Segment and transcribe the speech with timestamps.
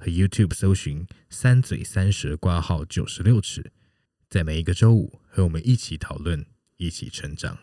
[0.00, 3.70] 和 YouTube 搜寻“三嘴三舌挂号九十六尺”，
[4.30, 6.42] 在每一个周五和我们一起讨论，
[6.78, 7.58] 一起成长。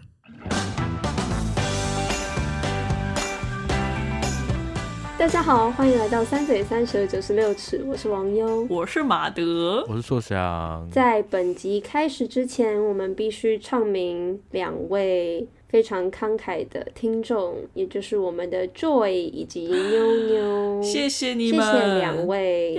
[5.18, 10.88] 大家好，欢迎来到“三嘴三舌九十六尺”，我是王优，我是马德，我是硕翔。
[10.92, 15.48] 在本集开始之前，我们必须唱名两位。
[15.68, 22.76] 非常慷慨的听众，也就是我们的 Joy 以及妞妞，谢谢你们，谢谢两位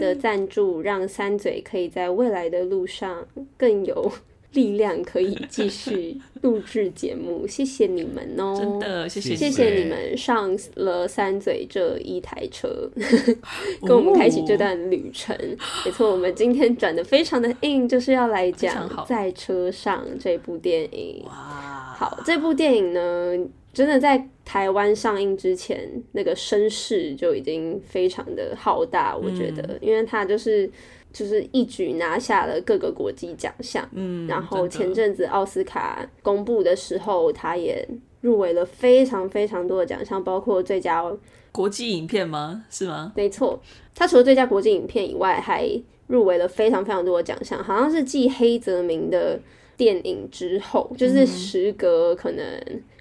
[0.00, 3.26] 的赞助，让三嘴可以在未来的路上
[3.56, 4.12] 更有
[4.52, 7.46] 力量，可以继续录制节目。
[7.46, 12.90] 谢谢你们哦、喔，真的谢谢，谢谢你们上了三嘴这一台车，
[13.86, 15.36] 跟我们开启这段旅程。
[15.36, 21.22] 哦、没错，我们今天转的非常的硬，就是要来讲《在车上》这部电影。
[21.26, 21.85] 哇！
[21.96, 23.32] 好，这部电影呢，
[23.72, 29.16] 真的在台湾上映之前，那个声势就已经非常的浩大。
[29.16, 30.70] 我觉得，嗯、因为它就是
[31.10, 33.88] 就是一举拿下了各个国际奖项。
[33.92, 37.88] 嗯，然后前阵子奥斯卡公布的时候，它也
[38.20, 41.02] 入围了非常非常多的奖项，包括最佳
[41.50, 42.66] 国际影片吗？
[42.68, 43.12] 是吗？
[43.16, 43.58] 没错，
[43.94, 45.66] 它除了最佳国际影片以外，还
[46.08, 49.40] 入围了非常非常多的奖项，好像是继黑泽明的。
[49.76, 52.44] 电影之后，就是时隔可能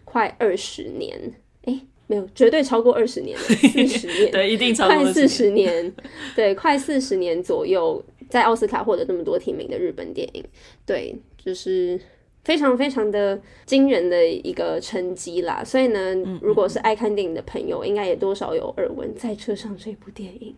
[0.03, 1.17] 快二十年，
[1.63, 5.93] 哎、嗯欸，没有，绝对超过二十年了， 四十年，对，一定超过快四十年，
[6.35, 10.43] 对，快四十年左右，在奥斯卡获得这么多提名的日本电影，
[10.85, 11.99] 对，就是
[12.43, 15.63] 非常非常的惊人的一个成绩啦。
[15.63, 20.55] 所以呢，如果是爱看电影的朋友，应该也多少有耳闻《在车上》这部电影。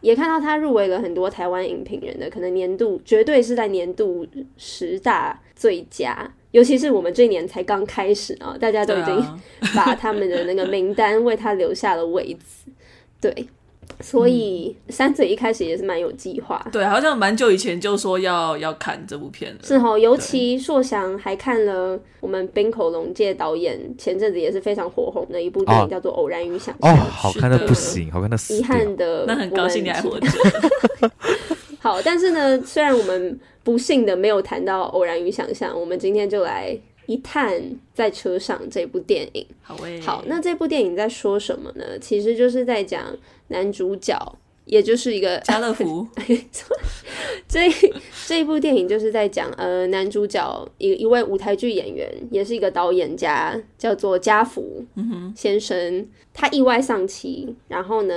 [0.00, 9.40] 也看到他入围了很多台湾影评人的，可能年度绝对是在年度十大最佳，尤其是我们这一年才刚开始啊，大家都已经
[9.74, 12.70] 把他们的那个名单为他留下了位置，
[13.20, 13.46] 对。
[14.00, 19.98] 所以三嘴一开始也是蛮有计划，对，好像蛮久以前就说要要看这部片了，是哦。
[19.98, 26.94] 尤其硕翔还看了我们冰口龙介导演前阵子也是非常火红的一部电影，叫做《偶然与想象》。
[26.94, 28.56] 哦，好看的不行，好看的死。
[28.56, 30.28] 遗憾的，那很高兴你还活着。
[31.80, 36.78] 好，但是呢，虽然我们不幸的没有谈到《偶然与想象》，我们今天就来。
[37.06, 37.60] 一探
[37.92, 41.84] 在车上这部电影，好诶，好，那这部电影在说什么呢？
[42.00, 43.04] 其实就是在讲
[43.50, 44.18] 男主角，
[44.64, 46.04] 也就是一个 家乐福。
[47.46, 47.68] 这
[48.26, 54.84] 这一部电影就是在讲呃，男主角一一位舞台剧演员，也是一个导演家，叫做家福
[55.36, 55.98] 先生。
[55.98, 58.14] 嗯、他意外丧妻，然后呢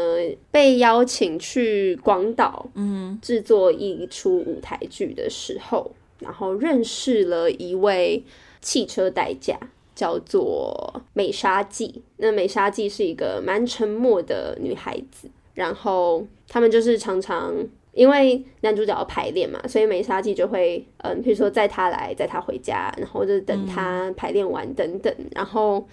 [0.50, 8.24] 被邀请去广岛，嗯，制作一出舞台剧的时候，然后认识了一位。
[8.66, 9.60] 汽车代驾
[9.96, 17.54] 叫做美沙纪，那美沙纪是一个蛮沉默的女孩子，然后他们就是常常
[17.94, 25.88] 因为男主角要排练嘛，所以美沙纪就会嗯，比如说载他来，载他回家，然后就等他排练完等等，然后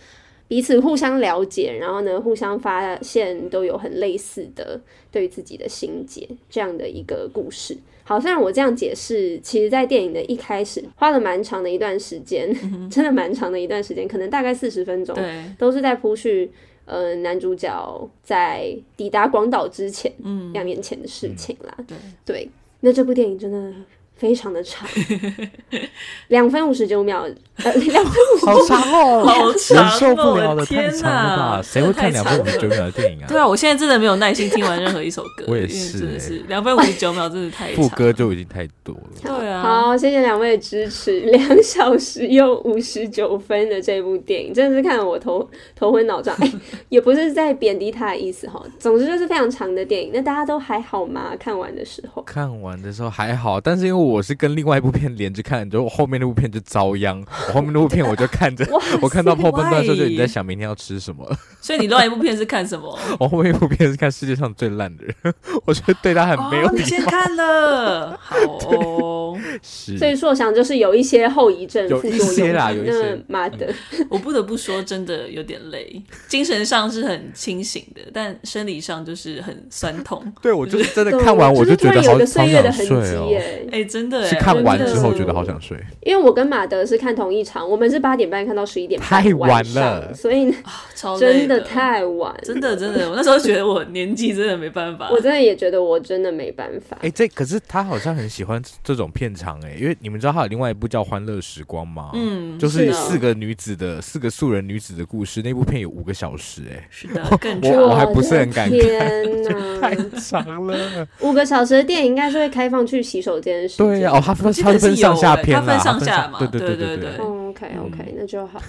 [0.50, 4.80] 彼此互相了解，然后呢互相发现都有很类似的
[5.12, 7.78] 对自己的心结这样的一个故事。
[8.02, 16.50] 好，虽然我这样解释，其实，在电影的一开始花了蛮长的一段时间，嗯、 真的蛮长的一段时间，可能大概四十分钟，对都是在铺叙，
[16.84, 21.72] 呃，男主角在抵达广岛之前，嗯，两年前的事情啦。
[21.78, 22.50] 嗯、对，对，
[22.80, 23.72] 那这部电影真的。
[24.20, 24.86] 非常的长，
[26.28, 27.26] 两分五十九秒，
[27.56, 33.26] 呃，两分五十九秒，好长哦，好长哦，受不了的，天哪，谁会看两分五十九秒的电影啊？
[33.26, 39.00] 对啊，我现在真的没有耐心听完任何一首歌， 我也是，真的是两分五十九秒，真的太长，副歌就已经太多了。
[39.22, 46.52] 对啊，好，谢谢两位的支持，两小时又五十九分的这部电影，真的是看得我头头昏脑胀，哎，
[46.90, 51.32] 也不是在贬低他的意思哈，总之就是非常长的电影，那大家都还好吗？
[51.40, 54.09] 看完的时候，看完的时候还好，但是因为我。
[54.10, 57.24] 我是跟另外一部片连着看，就后面那部片就遭殃。
[57.48, 58.66] 我后面那部片我就看着，
[59.00, 61.36] 我看到后半段的时候就已经在想明天要吃什么了。
[61.60, 62.98] 所以你另外一部片是看什么？
[63.18, 65.34] 我 后面一部片是看世界上最烂的人，
[65.64, 66.72] 我觉得对他很没有礼貌。
[66.72, 68.36] 哦，你先看了，好
[68.68, 69.38] 哦。
[69.62, 73.66] 是所以我想就是有一些后遗症、有一副作用些啦有一些那马德，
[74.08, 80.22] 我不得不说，真的有点累，精神上是很清醒的，但生理上就是很酸痛。
[80.42, 83.26] 对我就是真的看完我就就觉得好岁月的痕好想睡哦。
[83.26, 83.68] 迹耶。
[83.72, 90.54] 哎、真的是哎，看完之后觉得好想睡，因为我跟马德是看同一场，我们是八点半看到十一点半太晚了所以
[90.94, 95.10] 超真的太晚，真的真的，我那时候觉得我年纪真的没办法。
[95.10, 96.96] 我真的也觉得我真的没办法。
[97.02, 102.10] 哎、这可是他好像很喜欢这种片场哎，因为你们知道他有另外一部叫《欢乐时光》吗？
[102.14, 107.82] 嗯，就是四个女子的四个素人女子的故事，那部片有五个小时哎，是的，更我长。
[107.82, 109.40] 我还不是很敢看天
[109.80, 109.96] 太！
[110.18, 111.06] 长了。
[111.20, 113.86] 五个小时的电影应该是会开放去洗手间的时间。
[113.90, 118.60] 对呀、哦，他分他是分上下有欸篇啦，他分上下嘛对对对对对，OK OK，那就好，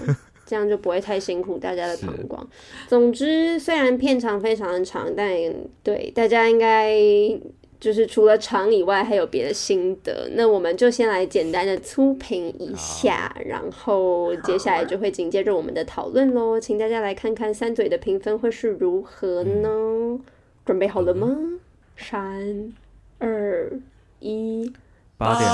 [0.45, 2.47] 这样就不会太辛苦大家的膀胱。
[2.87, 5.29] 总之，虽然片长非常的长，但
[5.83, 6.93] 对大家应该
[7.79, 10.29] 就是除了长以外，还有别的心得。
[10.35, 16.59] 那我们就先来简单的粗评一下，然后接下来就会紧接着我们的讨论喽。
[16.59, 20.19] 请大家来看看三嘴的评分会是如何呢？
[20.63, 21.27] 准备好了吗？
[21.97, 22.71] 三、
[23.17, 23.71] 二、
[24.19, 24.71] 一。
[25.21, 25.47] 八点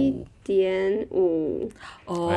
[0.00, 1.70] 一六，点五，
[2.06, 2.32] 哦，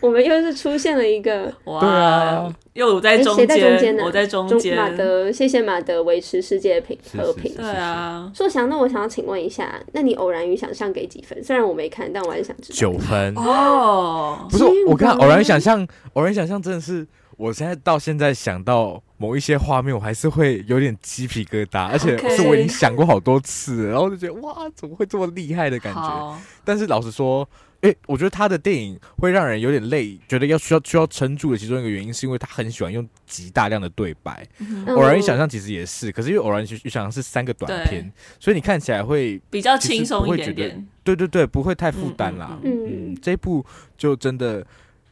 [0.00, 4.74] 我们又是出现了一个哇，对啊，又我在中间我在中中间。
[4.74, 7.54] 马德，谢谢马德维持世界平和平。
[7.54, 11.44] 对啊，硕翔，那我想要请问一下，那你偶然与想象给几分？
[11.44, 12.74] 虽然我没看，但我还是想知道。
[12.74, 13.34] 九分。
[13.36, 17.06] 哦，不是我看偶然想象，偶然想象真的是，
[17.36, 26.36] 我现在到现在想到某一些画面，我还是会有点鸡皮疙瘩，而且是我已经想过好多次，然后就觉得哇，怎么会这么厉害的感觉？
[26.64, 27.48] 但是老实说，
[27.82, 34.44] 诶、我觉得他的电影会让人有点累，觉得要需要需要撑住的其中一个原因，是因为他很喜欢用极大量的对白。
[34.58, 40.88] 嗯偶然与想象其实也是，可是因为偶然与想象是三个短片，所以你看起来会，比较轻松一点其实不会觉点。
[41.04, 42.58] 对对对，不会太负担啦。
[42.62, 43.64] 嗯嗯嗯这一部
[43.96, 44.64] 就真的，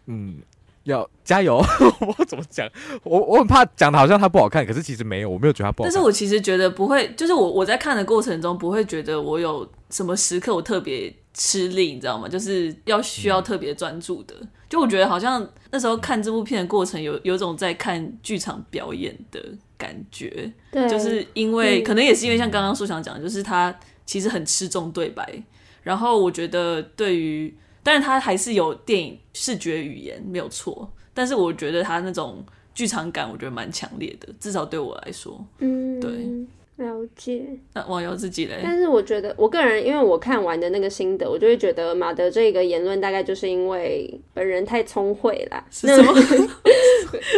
[0.06, 0.38] 嗯，
[0.90, 1.56] 要加油。
[2.18, 2.68] 我怎么讲？
[3.02, 5.92] 我我很怕讲的好像它不好看，可是其实没有，我没有觉得它不好看。
[5.92, 12.28] 但是我其实觉得不会，就是我我在看的过程中不会觉得我有什么时刻我特别吃力，你知道吗？
[12.28, 14.34] 就是要需要特别专注的。
[14.68, 19.42] 就我觉得好像那时候看这部片的过程有有种在看剧场表演的
[19.76, 23.76] 感觉，对，就是因为、嗯可能也是因为像刚刚苏翔讲，就是他
[24.06, 25.42] 其实很吃重对白，
[25.82, 32.44] 然后我觉得对于，但是他还是有电影视觉语言没有错，但是我觉得他那种
[32.74, 35.44] 剧场感，我觉得蛮强烈的，至少对我来说。
[35.58, 36.10] 嗯，对，
[36.86, 37.42] 了解。
[37.74, 38.60] 那网友自己嘞？
[38.62, 45.62] 但是我觉得，我个人因为我看完的那个心得，我就会觉得马德这个言论大概就是因为本人太聪慧啦。
[45.70, 46.14] 是什么？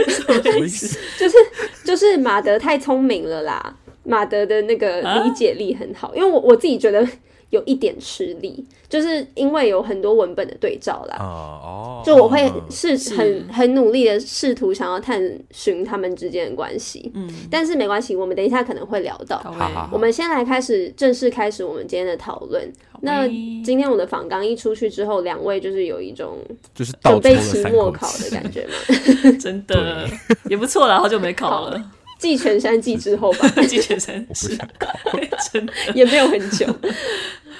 [0.08, 0.98] 什么意思？
[1.18, 1.36] 就是
[1.84, 7.06] 就是马德太聪明了啦，马德的那个理解力很好，因为我我自己觉得
[7.52, 11.16] 有一点吃力，就是因为有很多文本的对照啦。
[11.20, 19.38] 哦哦，就我会嗯是是很很努力的试图想要探寻他们之间的关系，嗯，但是没关系，我们等一下可能会聊到。
[19.38, 22.66] 好好好我们先来开始正式开始我们今天的讨论。
[23.04, 23.26] 那
[23.64, 26.38] 今天我的访纲一出去之后，两位就是有一种
[26.74, 28.30] 就是准备期末考的。
[28.30, 30.08] 感觉嘛， 真的
[30.48, 34.56] 也不错啦，好久没考了，继全山季之后吧，季前三我不是
[35.52, 35.72] 真的。
[35.94, 36.64] 也没有很久。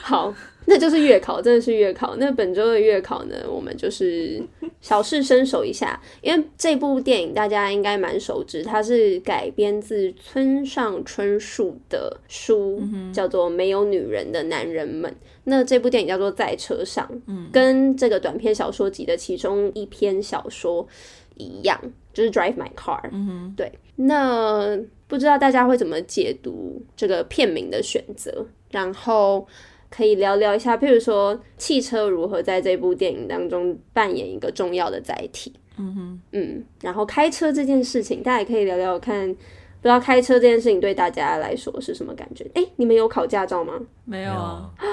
[0.03, 0.35] 好，
[0.67, 2.17] 那就是月考，真的是月考。
[2.17, 4.43] 那本周的月考呢，我们就是
[4.81, 12.83] 小试身手一下，因为这部电影大家应该蛮熟知，它是改编自村上春树的书，
[13.13, 15.09] 叫做《没有女人的男人们》。
[15.45, 17.09] 那这部电影叫做《在车上》，
[17.53, 20.87] 跟这个短篇小说集的其中一篇小说
[21.37, 21.81] 一样，
[22.13, 23.09] 就是《Drive My Car》。
[23.57, 29.47] 对，那不知道大家会怎么解读这个片名的选择，然后
[29.95, 35.53] 可以聊聊一下，譬如说汽车如何在这部电影当中扮演一个重要的载体。
[35.77, 39.37] 嗯哼，嗯，然后开车这件事情，大家也可以聊聊看。
[39.83, 42.47] 不知道开车这件事情对大家来说是什么感觉？
[42.55, 43.73] 哎，你们有考驾照吗？
[44.05, 44.85] 没有啊，我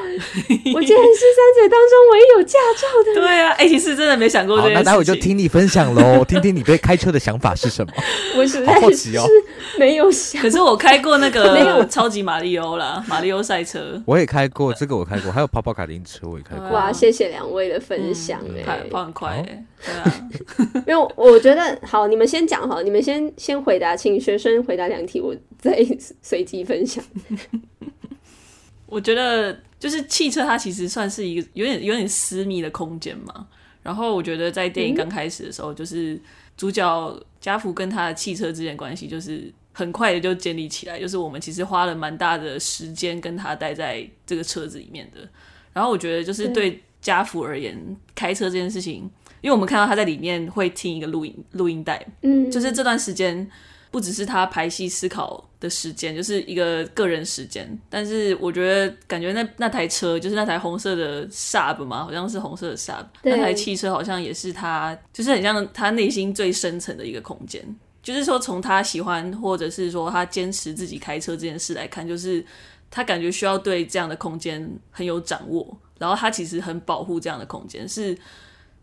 [0.82, 3.22] 竟然是三嘴当中唯一有驾照的人。
[3.22, 4.86] 对啊，哎、其实真的没想过这好，件事情。
[4.86, 7.92] 那待会就听你分享喽， 听听你对开车的想法是什么。
[8.38, 10.42] 我实好好在奇哦是没有想。
[10.42, 16.70] 可是我开过那没有个超级马里欧啦，马里欧赛车，我也开过，这个我开过，还有跑跑卡丁车我也开过。
[16.70, 20.30] 哇，谢谢两位的分享哎、跑跑很快、欸，对啊，
[20.88, 25.86] 因为我觉得好，你们先讲好，你们先先回答，请学生回答两题，我再
[26.22, 27.04] 随机分享。
[28.86, 33.48] 我觉得就是汽车，它其实算是一个有点有点私密的空间嘛。
[33.82, 36.20] 然后我觉得在电影刚开始的时候，就是
[36.58, 41.00] 主角家福跟他的汽车之间的关系，就是很快的就建立起来。
[41.00, 45.22] 就是我们其实花了蛮大的时间跟他待在这个车子里面的。
[45.72, 49.10] 然后我觉得就是对家福而言，开车这件事情，
[49.42, 53.50] 因为我们看到他在里面会听一个录音录音带，嗯，就是这段时间。
[53.92, 57.68] 不只是他排戏思考的时间，就是一个个人时间。
[57.90, 63.06] 但是我觉得，感觉那那台车，就是那台红色的 Saab 嘛，好像是红色的 Saab。
[63.24, 67.64] 那台汽车好像也是他，就是很像他内心最深层的一个空间。
[68.04, 72.46] 就是说，从他喜欢或者是说他坚持自己开车这件事来看，就是
[72.92, 78.16] 他感觉需要对这样的空间很有掌握，然后他其实很保护这样的空间，是。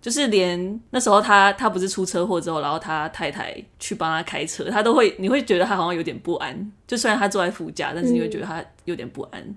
[0.06, 6.72] 就是连那时候他他不是出车祸之后，然后他太太去帮他开车，他都会你会觉得他好像有点不安。
[6.86, 9.42] 就虽然他坐在副驾，但是你会觉得他有点不安。
[9.42, 9.56] 嗯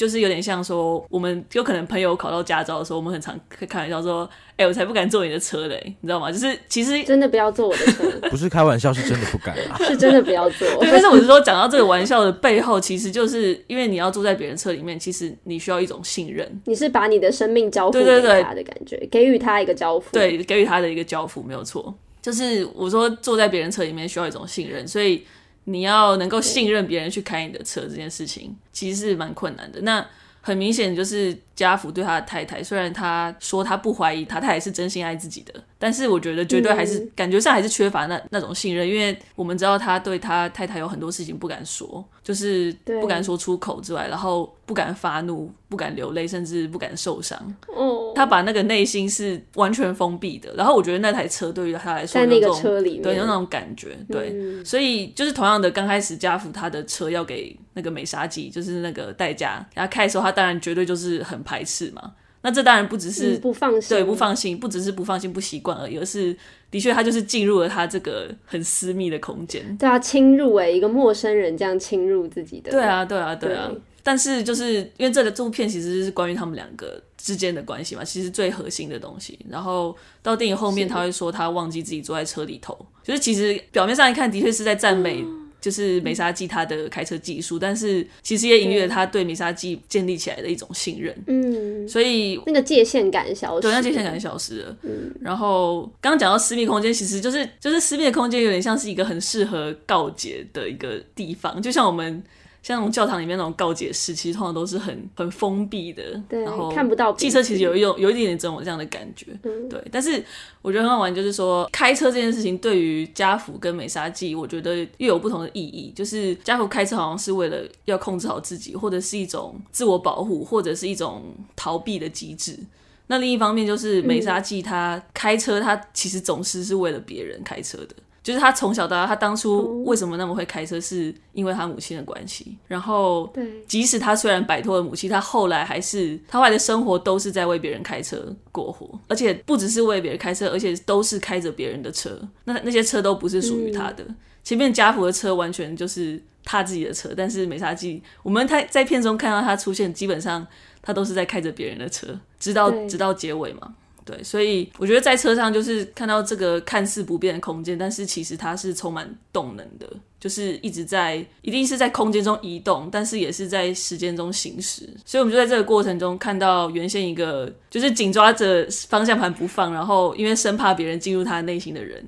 [0.00, 4.26] 就是有点像说，我们有可能朋友考到驾照的时候，我们很常开开玩笑说
[4.56, 10.66] ：“哎、欸，我才不敢坐你的车嘞，你知道吗？”就是其实真的不要坐我的车， 不是开玩笑，是真的不敢啊， 是真的不要坐。
[10.80, 21.94] 对，但是我是说，讲到这个玩笑的背后，其实就是因为你要坐在别人车里面，其实你需要一种信任，你是把你的生命交付给他的感觉，给予他一个交付，对，给予他的一个交付，没有错。
[22.22, 25.22] 就是我说坐在别人车里面需要一种信任，所以
[25.64, 29.80] 你要能够信任别人去开你的车这件事情，其实是蛮困难的。
[29.82, 30.06] 那
[30.40, 31.36] 很明显就是。
[31.60, 47.38] 家福对他的太太，虽然他说他不怀疑他，他也是真心爱自己的，但是我觉得绝对还是、嗯、感觉上还是缺乏那那种信任，因为我们知道他对他太太有很多事情不敢说，就是不敢说出口之外，然后不敢发怒，不敢流泪，甚至不敢受伤。
[47.68, 50.54] 哦，他把那个内心是完全封闭的。
[50.54, 61.38] 然后我觉得那台车对于他来说，在那个车里面，对，有那种感觉，对，嗯、所以就是同样的，刚开始家福他的车要给那个美沙吉，就是那个代驾，然后开的时候，他当然绝对就是很。
[61.50, 62.12] 排斥嘛？
[62.42, 66.34] 那这当然不只是、嗯、不放心，对，不放心，不只是不放心、不习惯而已，而是
[66.70, 69.76] 的确他就是进入了他这个很私密的空间。
[69.76, 72.70] 对啊，侵入哎，一个陌生人这样侵入自己的。
[72.70, 73.68] 对啊，对啊，对啊。
[73.68, 79.38] 对，但是就是因为这个这部片其实是关于他们两个之间的关系嘛，其实最核心的东西。
[79.50, 85.22] 然后到电影后面，他会说他忘记自己坐在车里头，就是其实表面上一看，的确是在赞美。
[85.60, 91.14] 嗯就是美沙记他的开车技术，但是其实也隐喻了他对美沙记建立起来的一种信任。
[91.26, 94.76] 嗯，所以那个界限感消失，对，那界限感消失了。
[94.82, 102.22] 嗯，然后刚刚讲到私密空间，其实就是就是私密的空间，有点像是一个很适合告解的一个地方，就像我们。
[102.62, 107.12] 像那种教堂里面那种告解室，其实通常都是很很封闭的，对，然后看不到。
[107.14, 109.82] 汽车其实有一种有一点点这种这样的感觉，嗯、对。
[109.90, 110.22] 但是
[110.60, 115.90] 我觉得很好玩，就是说开车这件事情对于家福跟美沙记，我觉得又有不同的意义。
[115.96, 122.58] 就是家福开车好像是为了要控制好自己，或者是一种自我保护，或者是一种逃避的机制。
[123.06, 127.96] 那另一方面就是美沙记他开车，他其实总是是为了别人开车的。
[128.22, 132.56] 就是他从小到大，他当初为什么那么会开车，是因为他母亲的关系。
[132.66, 133.32] 然后，
[133.66, 142.20] 即使他虽然摆脱了母亲，他后来还是他后来的生活都是在为别人开车过活，而且不只是为别人开车，而且都是开着别人的车。
[142.44, 144.04] 那那些车都不是属于他的。
[144.42, 150.46] 前面家福的车完全就是他自己的车，但是美沙纪，我们他在片中看到他出现，基本上
[150.82, 152.08] 他都是在开着别人的车，
[152.38, 153.74] 直到直到结尾嘛。
[154.10, 159.88] 对，所以我觉得在车上就是看到这个看似不变的空间，但是其实它是充满动能的，
[160.18, 164.88] 就是一直在，一定是在空间中移动，但是也是在时间中行驶。
[165.04, 172.04] 所以我们就在这个过程中看到原先一个就是紧抓着方向盘不放，然后因为生怕别人进入他内心的人，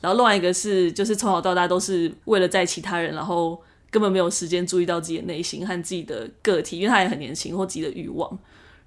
[0.00, 8.38] 然后另外一个是就是从小到大都是为了在其他人，然后根本没有时间注意到自己的内心和自己的个体，因为他也很年轻或自己的欲望。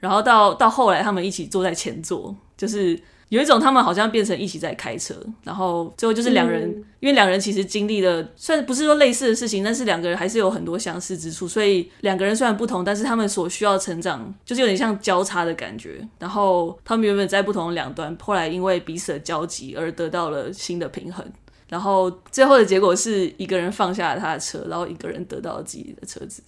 [0.03, 5.15] 然后到到后来，他们一起坐在前座，就是有一种他们好像变成一起在开车。
[5.45, 11.47] 然后最后就是两人，嗯、因为两人其实经历了，虽然不是说类似的事情，但是两个人还是有很多相似之处。
[11.47, 16.05] 所以两个人虽然不同，但是他们所需要成长，就是有点像交叉的感觉。
[16.19, 21.25] 然后他们原本在不同的两端，后来因为彼此的交集而得到了新的平衡。
[21.69, 26.43] 然后最后的结果是一个人放下了他的车，然后一个人得到了自己的车子。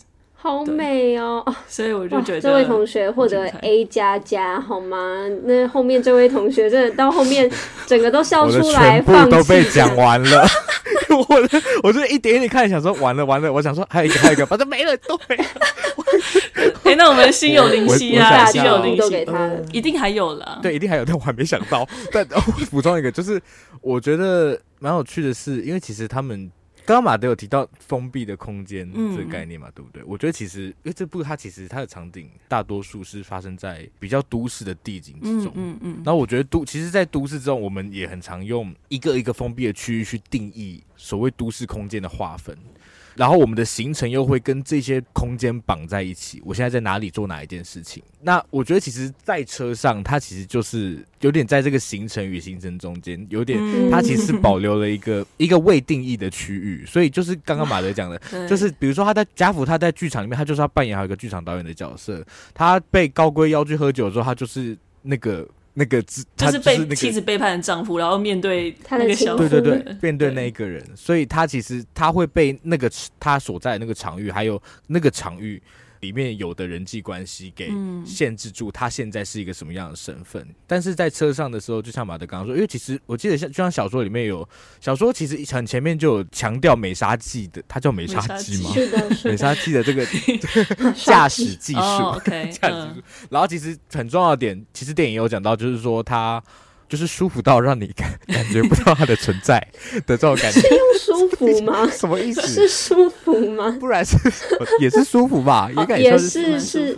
[0.46, 1.44] 好美哦！
[1.68, 5.26] 所以我就觉得这位同学获得 A 加加好吗？
[5.44, 7.50] 那后面这位同学真的到后面
[7.88, 10.48] 整个都笑出来，全部都被讲完了。
[11.10, 11.26] 我
[11.82, 15.44] 我就一点一点看，想说完了完了，我想说还有一个 还有一个，反正没了都没了。
[16.84, 20.60] 哎、欸，那我们心有灵犀啊，心有灵犀都给他，一定还有了。
[20.62, 21.88] 对，一定还有，但我还没想到。
[22.12, 23.42] 但我补充一个，就是
[23.82, 26.52] 我觉得蛮有趣的是，因为其实他们。
[26.86, 30.04] 刚刚马德有提到封闭的空间这个概念嘛，嗯、对不对？
[30.04, 35.96] 我觉得其实因为这部它其实它的场景大多数是发生在比较都市的地景之中，嗯嗯。
[36.06, 42.56] 然后我觉得都其实，在都市之中，我们也很常用一个一个封闭的区域去定义所谓都市空间的划分。
[43.16, 46.42] 然后我们的行程又会跟这些空间绑在一起。
[46.46, 48.04] 我现在在哪里做哪一件事情？
[48.22, 56.86] 那我觉得其实，在车上，它其实就是有点在这个行程与行程中间，有点它其实是保留了一个一个未定义的区域。
[56.86, 62.26] 所以就是刚刚马德讲的， 就是比如说他在贾府，他在剧场里面，他就是要扮演好一个剧场导演的角色。
[62.54, 65.48] 他被高规邀去喝酒的时候，他就是那个。
[65.76, 72.90] 那个自，他就是被妻子背叛的丈夫，然后面对那个小对对对，面对那一个人，所以他其实他会被那个
[73.20, 75.62] 他所在的那个场域，还有那个场域。
[76.06, 77.72] 里面有的人际关系给
[78.06, 84.48] 限制住他现在是一个什么样的身份，嗯、但是在车上的时候，就像马德刚刚说，因为其实我记得像就像小说里面有
[84.80, 88.70] 小说，其实很前面就有强调美沙纪的，它叫美沙纪吗？
[88.72, 90.06] 是的，美沙纪的这个
[90.94, 91.80] 驾驶技术，
[92.52, 93.04] 驾驶技术。
[93.32, 96.44] 然后其实很重要的点，其实电影有讲到，就是说他。
[96.88, 99.60] 就是舒服到让你感 感觉不到它的存在
[100.06, 101.88] 的这种感觉，是用舒服吗？
[101.92, 102.42] 什么意思？
[102.42, 103.76] 是舒服吗？
[103.80, 104.18] 不然是
[104.80, 105.70] 也是舒服吧？
[105.76, 106.94] 也感觉是是，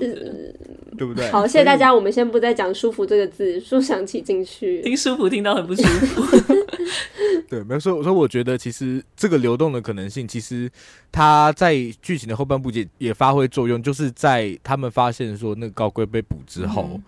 [0.98, 1.30] 对不对？
[1.32, 1.94] 好，谢谢大家。
[1.94, 6.54] 我们先不再讲“舒服”这个字，说想起进去，听舒服听到很不舒服。
[7.50, 7.96] 对，没有说。
[7.96, 10.70] 我说，我觉得其实这个流动的可能性，其实
[11.12, 16.90] 它在剧情的后半部也也发挥作用，就是在他们发现说那个高贵被捕之后。
[16.94, 17.04] 嗯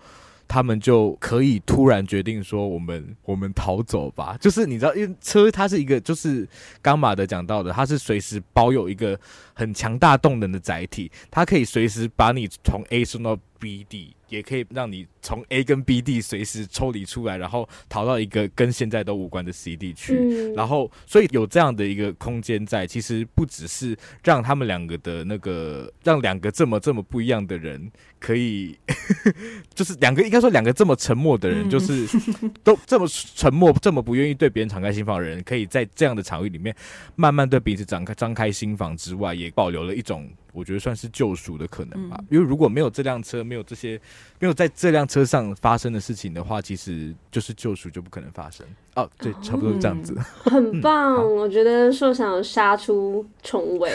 [0.50, 6.44] 他们就可以突然决定说：“我们我们逃走吧。”就是你知道，因为车它是一个，就是
[6.82, 9.16] 刚马德讲到的，它是随时保有一个
[9.60, 14.14] 很强大动能的载体，它可以随时把你从 A 送到 B 地。
[14.30, 20.16] 也可以让你从 A 跟 B 地随时抽离出来，然后逃到一个跟现在都无关的 C 地区。
[20.16, 27.90] 嗯、然后，所以有这样的一个空间在，其实不只是让他们两个的那个，让两个这么这么不一样的人
[28.20, 28.78] 可以，
[29.74, 32.06] 就是两个应该说两个这么沉默的人，就是
[32.62, 36.72] 都这么沉默、这么不愿意对别人敞开心房的人，可以在这样的场域里面
[37.16, 40.28] 慢慢对彼此展开张开心房之外，也保留了一种。
[40.52, 43.96] 我觉得算是救赎的可能吧，嗯、因为如果没有这辆车，没有这些，
[44.40, 48.66] 没有在这辆车上发生的事情的话，其实就是救赎就不可能发生。
[48.96, 50.12] 哦，对，差不多这样子。
[50.16, 53.92] 嗯、 很棒，嗯、我觉得硕想杀出重围，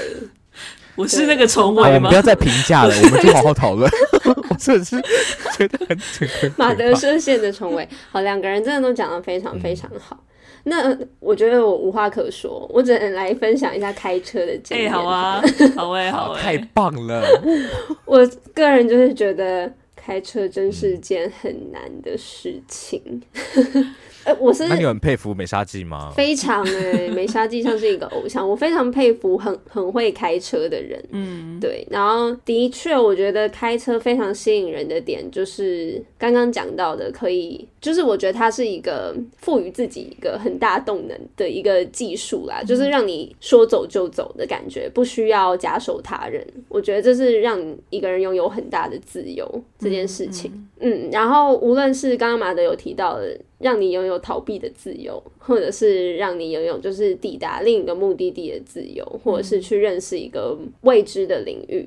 [0.96, 1.90] 我是那个重围吗？
[1.90, 3.92] 我们不要再评价了， 我们就好好讨论。
[4.50, 4.96] 我真的是
[5.58, 10.16] 觉得很马德设限的重围，好，两个人真的都讲的非常非常好。
[10.16, 10.26] 嗯
[10.68, 14.88] 那我觉得我无话可说，我只能来分享一下开车的经验。
[14.88, 15.42] 哎，好啊，
[15.78, 17.24] 好哎，好哎，太棒了！
[18.06, 23.22] 我个人就是觉得开车真是件很难的事情。
[24.26, 26.12] 呃，我是那你很佩服美沙纪吗？
[26.16, 31.02] 非常哎，美沙纪像是一个偶像，我非常佩服很很会开车的人。
[31.12, 31.88] 嗯，对。
[31.92, 46.44] 然后的确，我觉得开车非常吸引人的点就是刚刚讲到的，可以就是我觉得它是一个赋予自己一个很大动能的一个技术啦，就是让你说走就走的感觉，不需要假手他人。
[46.68, 47.60] 我觉得这是让
[47.92, 50.52] 一个人拥有很大的自由这件事情。
[50.80, 53.38] 嗯，嗯，然后无论是刚刚马德有提到的。
[53.66, 61.84] 让你拥有逃避的自由，或者是让你拥有就是抵达另一个目的地的自由，或者是去认识一个未知的领域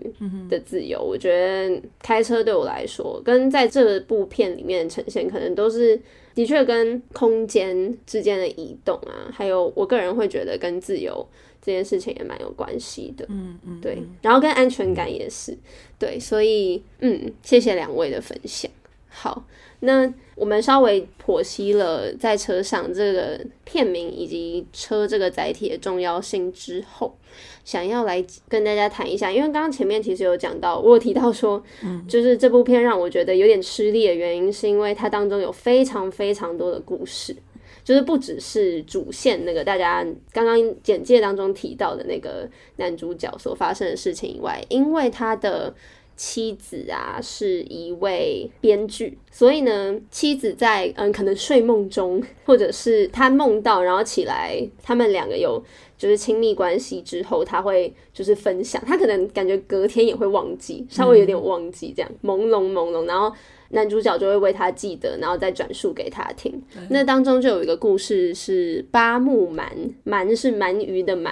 [0.50, 1.00] 的自由。
[1.00, 5.96] 我觉得开车对我来说，跟在这部片里面呈现，可能都是
[6.34, 11.24] 的确跟空间之间的移动啊，还有我个人会觉得跟自由
[11.62, 13.24] 这件事情也蛮有关系的。
[13.28, 15.56] 嗯嗯，对，然后跟安全感也是
[15.96, 18.68] 对，所以嗯，谢谢两位的分享。
[19.08, 19.44] 好。
[19.80, 27.16] 那我们稍微剖析了在车上这个片名以及车这个载体的重要性之后，
[27.64, 31.62] 想要来跟大家谈一下，因为刚刚前面其实有讲到，我有提到说，
[32.08, 37.36] 就是这部片让我觉得有点吃力的原因，是因为它当中有非常非常多的故事，
[37.84, 45.72] 就是不只是主线那个大家刚刚简介当中提到的那个男主角所发生的事情以外，因为他的。
[46.18, 55.62] 妻子啊，是一位编剧，所以呢，妻子在嗯，可能睡梦中，或者是他梦到，然后起来，他们两个有
[55.96, 63.32] 就是亲密关系之后，他会就是分享，他可能感觉隔天也会忘记，稍微有点忘记这样，朦胧朦胧，然后
[63.68, 66.60] 男主角就会为他记得，然后再转述给他听。
[66.90, 69.68] 那当中就有一个故事是八木鳗，
[70.04, 71.30] 鳗是鳗鱼的鳗。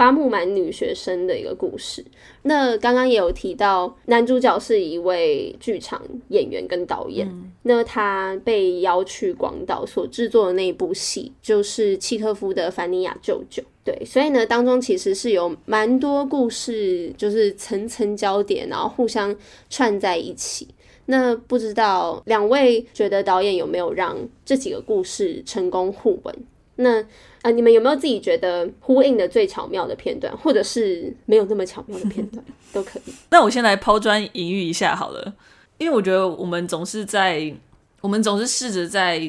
[0.00, 2.02] 八木满女学生的一个故事。
[2.40, 7.28] 那刚刚也有提到，男主角是一位剧场演员跟导演。
[7.28, 13.62] 嗯、那他被邀去广岛所制作的那一部戏，就是契诃夫的《凡尼亚舅舅》。
[13.84, 19.36] 对，所以呢，当中其实是有蛮多故事，就是层层交叠，然后互相
[19.68, 20.66] 串在一起。
[21.04, 26.34] 那不知道两位觉得导演有没有让这几个故事成功互文？
[26.80, 27.04] 那
[27.42, 33.12] 呃，你们有没有自己觉得呼应的最巧妙的片段，或者是没有那么巧妙的片段都可以？
[33.30, 35.34] 那我先来抛砖引玉一下好了，
[35.78, 37.54] 因为我觉得我们总是在，
[38.00, 39.20] 我们总是试着在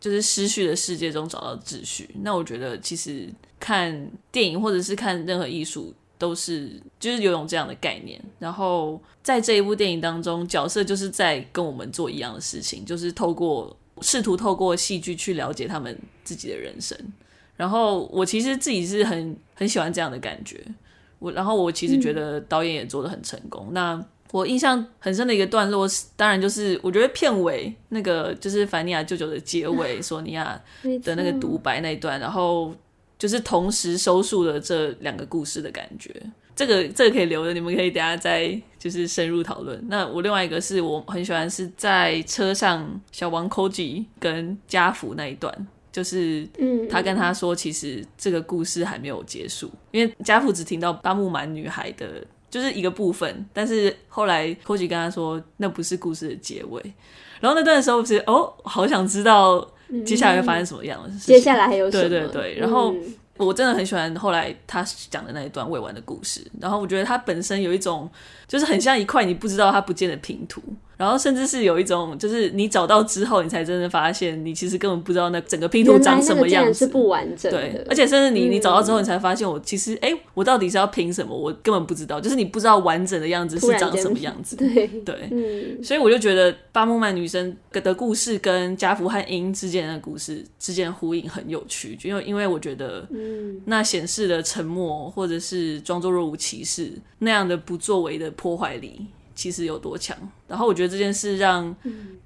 [0.00, 2.08] 就是失序的世界中找到秩序。
[2.22, 5.94] 那我觉得其实看电影或者是看任何艺术。
[6.20, 16.96] 都是就是有种这样的概念，然后在这一部电影当中，角色就是在跟我们做一样的事情，就是透过试图透过戏剧去了解他们自己的人生。
[17.56, 20.64] 然后我其实自己是很很喜欢这样的感觉，
[21.18, 23.66] 我然后我其实觉得导演也做的很成功。
[23.70, 30.60] 嗯、那我印象很深的一个段落是，当然就是我觉得片尾那个就是凡尼亚舅舅的结尾，索尼娅
[31.02, 32.74] 的那个独白那一段，然后。
[33.20, 36.10] 就是同时收束了这两个故事的感觉，
[36.60, 39.82] 这个这个可以留着，你们可以等下再就是深入讨论。
[39.88, 46.46] 那我另外一个是我很喜欢是在车上小王 Koji 跟家福那一段，就是
[46.90, 56.82] 他跟他说，其实这个故事还没有结束，因为家福只听到大木满女孩的就是一个部分，但是后来 Koji 跟他说那不是故事的结尾，
[57.40, 59.66] 然后那段的时候，其实哦，好想知道。
[60.06, 61.34] 接下来会发生什么样的事情？
[61.34, 62.08] 接下来还有什么？
[62.08, 62.94] 对对对，然后
[63.46, 68.10] 我真的很喜欢后来他讲的那一段未完的故事，然后我觉得他本身有一种，
[68.46, 70.62] 就是很像一块你不知道它不见的拼图。
[71.00, 77.58] 然后甚至是有一种，就是你找到之后，你才真的发现，你其实根本不知道那整个拼图长什么样子，是不完整的。
[77.58, 81.34] 对，而且甚至你你找到之后，你才发现，我其实哎、嗯，我到底是要拼什么？
[81.34, 84.56] 我根本不知道，就是你不知道完整的样子是长什么样子。
[84.56, 93.08] 对对、嗯，所以我就觉得巴木曼女生的故事跟家福和英之间的故事之间呼应很有趣，因为因为我觉得，
[93.64, 99.06] 那显示的沉默或者是装作若无其事那样的不作为的破坏力。
[99.40, 100.14] 其实有多强，
[100.46, 101.74] 然后我觉得这件事让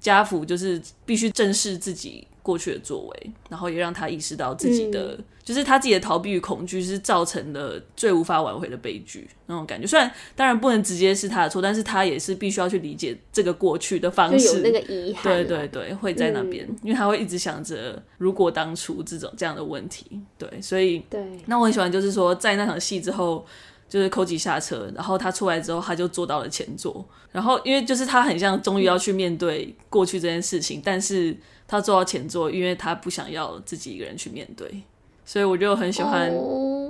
[0.01, 9.87] 家福就是必须正视自己过去的作为，然后也让他意识到自己的、嗯、就是他自己的逃避与恐惧是造成了最无法挽回的悲剧那种感觉。
[9.87, 15.35] 虽然当然不能直接是他的错，但是他也是必须要去理解这个过去的方式，有那个遗憾、啊。
[15.37, 20.05] 对对对，会在那边、嗯，因为他会一直想着如果当初这种这样的问题。
[20.37, 23.45] 对，所以对，那我很喜欢就是说在那场戏之后。
[23.87, 27.05] 就是 Koji 下车，然后他出来之后，他就坐到了前座。
[27.31, 31.35] 然后因为就是他很像终于要去面对过去这件事情，但是
[31.67, 34.83] 他坐到前座，因为他不想要自己一个人去面对。
[35.25, 36.31] 所以我就很喜欢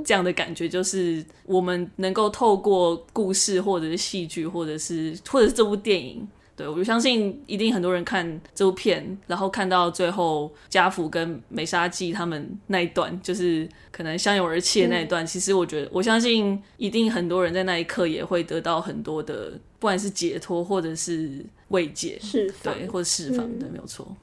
[0.03, 6.27] 这样的感觉，就是我们能够透过故事，或者是戏剧，或者是或者是这部电影。
[6.55, 15.23] 对，我就相信一定很多人看这部片，然后看到最后家福跟美沙纪他们那一段，就是可能相拥而泣的那一段。
[15.23, 24.15] 嗯、其实我觉得，我相信一定很多人在那一刻也会得到很多的，不管是解脱或者是慰藉，释放，对，或者释放，对，没有错。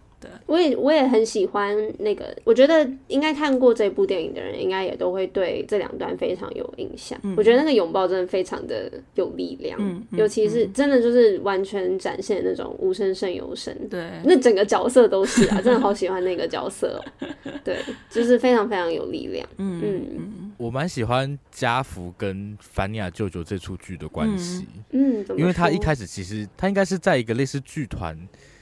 [0.47, 7.19] 对，我也我也很喜欢那个，我觉得应该看过这部电影的人，应该也都会对这两段非常有印象。
[7.23, 13.75] 嗯、我觉得那个拥抱真的非常的有力量，嗯、尤其是真的就是完全展现那种无声胜有声。
[13.89, 17.29] 对，那整个角色都是啊，真的好喜欢那个角色哦。
[17.65, 17.79] 对，
[18.11, 19.47] 就是非常非常有力量。
[19.59, 24.67] 嗯嗯，我蛮喜欢家福跟凡尼亚舅舅这出剧的关系。
[24.91, 28.17] 嗯，因为他一开始其实他应该是在一个类似剧团。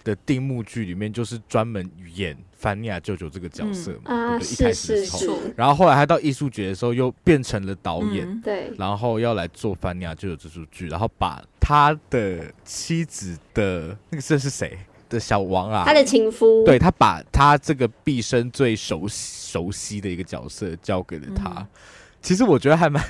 [0.04, 4.52] 的定目剧里面就是专门演凡尼亚舅舅这个角色嘛，嗯、对不对？
[4.52, 14.78] 一开始的时候，然后后来他到艺术节的时候又变成了导演，嗯、对，然后要来做凡尼亚舅舅这出剧，然后把他的妻子的那个这是谁？
[15.08, 21.66] 的小王啊，他的情夫，对，他把他这个毕生最熟悉熟悉的一个角色交给了他，嗯、
[22.22, 23.04] 其实我觉得还蛮。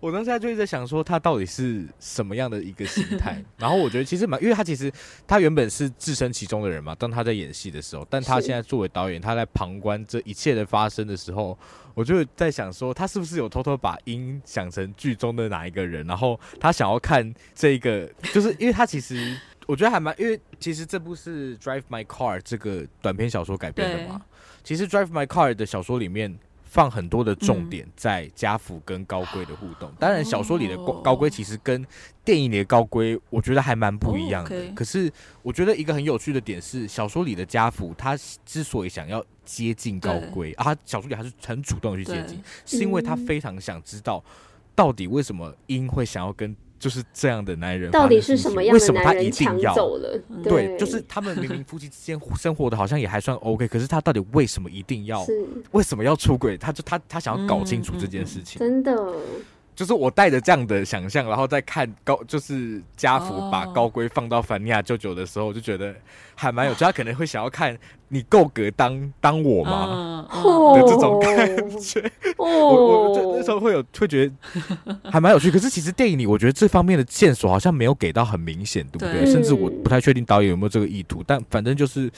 [0.00, 3.42] 我当时就一直在想说，他到底是什么样的一个心态？
[3.58, 4.92] 然后我觉得其实蛮，因为他其实
[5.26, 6.94] 他原本是置身其中的人嘛。
[6.94, 11.58] 当他在演戏的时候，但他现在作为导演，他在旁观这一切的发生的时候，
[11.94, 16.06] 我就在想说，他是不是有偷偷把音想成剧中的哪一个人？
[16.06, 24.22] 然后他想要看这个，就是因为他其实我觉得还蛮，因为其实这部是《Drive My Car》这个短篇小说改编的嘛。
[24.62, 26.38] 其实《Drive My Car》的小说里面。
[26.70, 29.90] 放很多的重点在家福跟高龟的互动。
[29.98, 31.84] 当然，小说里的高高龟其实跟
[32.24, 34.72] 电影里的高龟，我觉得还蛮不一样的。
[34.72, 35.10] 可是，
[35.42, 44.22] 我觉得一个很有趣的点是，小说里的家福他之所以想要接近高龟啊，他小说里还是很主动的去接近，是因为他非常想知道
[44.74, 46.54] 到底为什么英会想要跟。
[46.78, 50.20] 就是这样的男人，到底是什么样的男人抢走了？
[50.44, 55.26] 对，就是他们明明夫妻之间生活的好像也还算 OK，可是他到底为什么一定要？
[55.72, 56.56] 为什么要出轨？
[56.56, 58.58] 他就他他想要搞清楚这件事情。
[58.58, 59.12] 真的，
[59.78, 65.94] 就是我带着这样的想象，然后再看高，就是家福把高龟放到凡尼亚舅舅的时候，我就觉得
[66.34, 66.80] 还蛮有趣。
[66.84, 70.26] 他可能会想要看你够格当当我吗
[70.74, 72.10] 的这种感觉。
[72.36, 75.48] 我我就那时候会有会觉得还蛮有趣。
[75.48, 79.30] 可是其实电影里，我觉得这方面的线索好像没有给到很明显，对不对？
[79.30, 82.10] 甚至我不太确定导演有没有这个意图，但反正就是。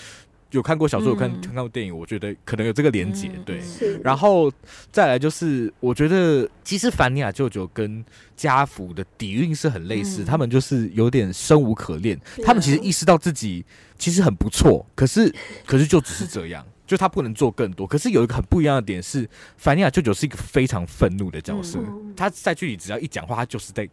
[0.51, 3.61] 有看过小说，有看看过电影，我觉得可能有这个连结，对。
[4.03, 4.51] 然后
[4.91, 8.05] 再来就是，我觉得其实凡尼亚舅舅跟
[8.37, 13.65] 家福的底蕴是很类似，他们就是有点生无可恋，他们其实意识到自己
[13.99, 15.33] 其实很不错，可是
[15.67, 16.67] 可是就只是这样。
[16.91, 21.79] 就他不能做更多，可是有一个很不一样的点是，凡尼亚舅舅是一个非常愤怒的角色。
[21.79, 23.89] 嗯、他在剧里只要一讲话，他就是在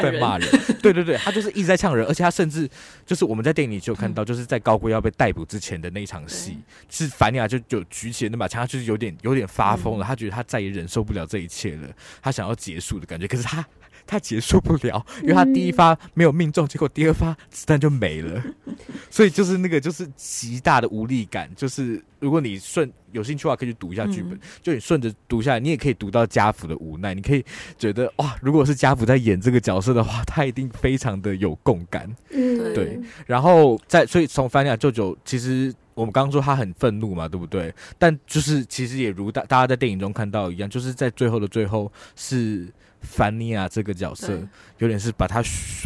[0.00, 0.48] 在骂人。
[0.80, 2.70] 对对对，他就是一直在呛人，而且他甚至
[3.04, 11.88] 就是我们在电影里就有看到，就是在高龟要被逮捕之前的那一场戏，嗯、是凡尼亚就就举起了那把枪，他就是有点有点发疯了，他觉得他再也忍受不了这一切了，
[12.22, 13.26] 他想要结束的感觉。
[13.26, 13.66] 可是他。
[14.06, 18.42] 他结束不了， 因为他第一发没有命中，结果第二发子弹就没了，
[19.10, 21.50] 所以就是那个就是极大的无力感。
[21.56, 27.44] 就是如果你顺有兴趣的话，可以去读一下剧本，就你顺着读下来，你也可以读到家福的无奈，你可以
[27.78, 32.08] 觉得哇，如果是家福在演这个角色的话，他一定非常的有共感。
[32.30, 33.00] 嗯，对。
[33.26, 37.72] 然后在所以从凡尼亚舅舅，其实我们刚刚说他很愤怒嘛，对不对？
[37.98, 42.68] 但就是其实也如大大家在电影中看到一样，就是在最后的最后是。
[43.04, 44.36] 凡尼亚这个角色
[44.78, 45.38] 有点是把他，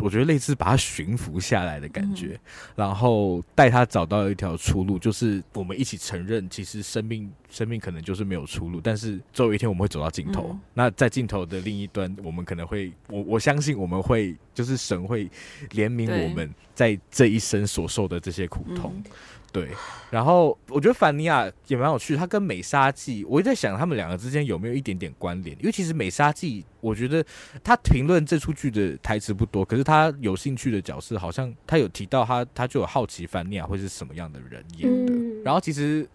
[0.02, 2.38] 我觉得类似把他驯服下来的感觉，
[2.74, 10.56] 然后带他找到一条出路，就是我们一起承认，其实生命生命可能就是没有出路，但是总有一天我们会走到尽头。
[10.72, 15.24] 那在尽头的另一端，我们可能会，我我相信我们会，就是神会
[15.70, 19.02] 怜悯我们在这一生所受的这些苦痛。
[19.50, 19.70] 对，
[20.10, 25.56] 然后我觉得凡尼亚也蛮有趣，他跟美沙纪，我一直在想他们两个之间有没有一点点关联？
[25.58, 27.24] 因为其实美沙纪，我觉得
[27.64, 35.12] 他评论这出剧的台词不多，可是他有兴趣的角色，好像他有提到他，他就有好奇凡尼亚会是什么样的人演的。
[35.14, 36.06] 嗯、然后其实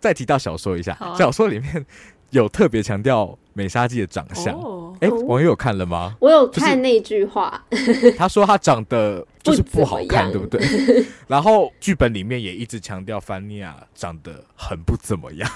[0.00, 1.84] 再提到小说一下，啊、小说里面
[2.30, 4.58] 有特别强调美沙纪的长相。
[5.02, 6.16] 哎、哦，网友有看了吗？
[6.20, 7.62] 我有看那句话，
[8.16, 9.26] 他说他长得。
[9.42, 10.62] 就是不好看， 对不对？
[11.26, 15.50] 然后剧本里面也一直强调凡尼亚长得很不怎么样，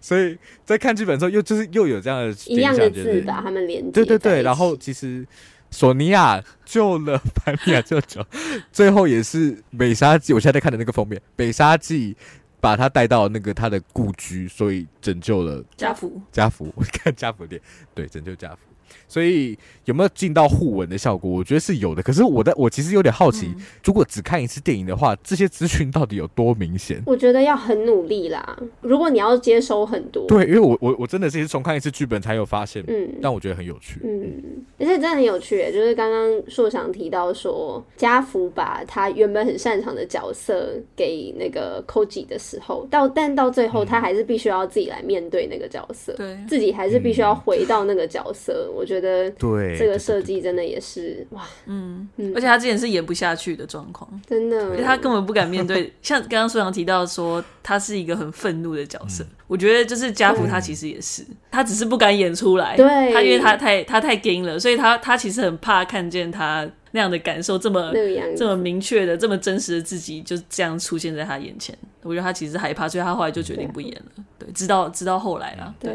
[0.00, 3.90] 所以在看剧本的时候，又就是又有这样的一样的字把他们连接。
[3.90, 5.22] 对对对，然后其实
[5.70, 8.24] 索尼娅救了凡尼亚舅舅，
[8.72, 10.32] 最后也是美沙记。
[10.32, 12.16] 我现在在看的那个封面，美沙纪
[12.64, 16.18] 把他带到那个他的故居，所以拯救了家福。
[16.32, 17.60] 家福，我看家福店，
[17.94, 18.73] 对，拯救家福。
[19.08, 21.30] 所以有没有进到互文的效果？
[21.30, 22.02] 我觉得是有的。
[22.02, 27.02] 可是我的我其实有点好奇，嗯、如果只看一次电影的话，这些资讯到底有多明显？
[27.06, 28.58] 我觉得要很努力啦。
[28.80, 32.82] 如果你要接收很多，对，因为我我我真的是重看一次剧本才有发现。
[32.88, 34.00] 嗯，但我觉得很有趣。
[34.04, 34.42] 嗯，
[34.78, 48.68] 而且真的很有趣，就是刚刚硕想提到说，家福把他原本很擅长的角色给那个 Koji 的时候，到但到最后他还是必须要自己来面对那个角色，对、嗯，自己还是必须要回到那个角色。
[48.70, 49.14] 嗯、我觉得。
[49.38, 55.90] 对这个设计真的也是哇，嗯嗯，而且他之前是演不下去的状况，真的，因为他根本不敢面对。
[56.02, 67.92] 像刚刚苏阳提到说，他是一个很愤怒的角色，我觉得就是家福他其实也是，他只是不敢演出来，对，他因为他太他太硬了，所以他他其实很怕看见他那样的感受这么
[68.36, 71.76] 这么明确的这么真实的自己就这样出现在他眼前。
[72.02, 74.24] 我觉得他其实害怕，所以他后来就决定不演了。
[74.38, 75.90] 对，直到直到后来了，对，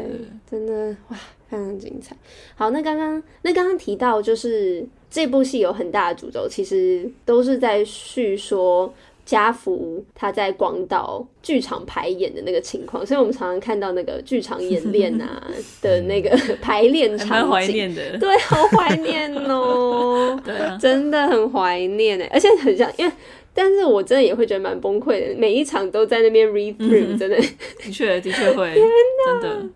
[0.50, 1.16] 真的哇。
[1.50, 2.16] 非常精彩。
[2.54, 8.92] 好，那刚刚那刚刚提到，就是这部戏有很大的主轴，其实都是在叙说
[9.24, 15.46] 家福他在广岛剧场排演的那个情况，所以我们常常看到那个剧场演练啊
[15.82, 23.12] 的那个排练场景，怀念的，对，好怀念哦， 对啊，真的很怀念哎，而且很像，因为
[23.52, 28.86] 但是我真的也会觉得蛮崩溃的，每一场都在那边 read through，真的，的确的确会， 天，
[29.26, 29.68] 真的。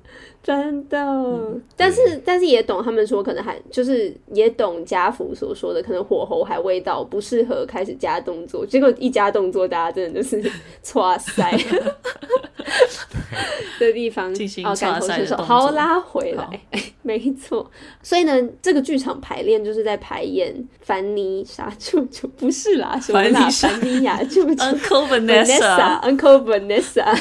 [0.44, 8.66] 真的，嗯、但是但是也懂他们说，可能还就是也懂家福所说的，可能火候还未到，不适合开始加动作。
[8.66, 10.44] 结果一加动作，大家真的就是
[11.00, 11.50] 哇塞
[13.80, 14.30] 的地方，
[14.64, 16.60] 哦，感同身受，好拉回来，
[17.00, 17.70] 没错。
[18.02, 23.48] 所以呢，这个剧场排练就是在排演凡妮莎舅舅，不是啦，什么啦？
[23.48, 27.18] 凡妮亚舅舅 Uncle Vanessa，Uncle Vanessa。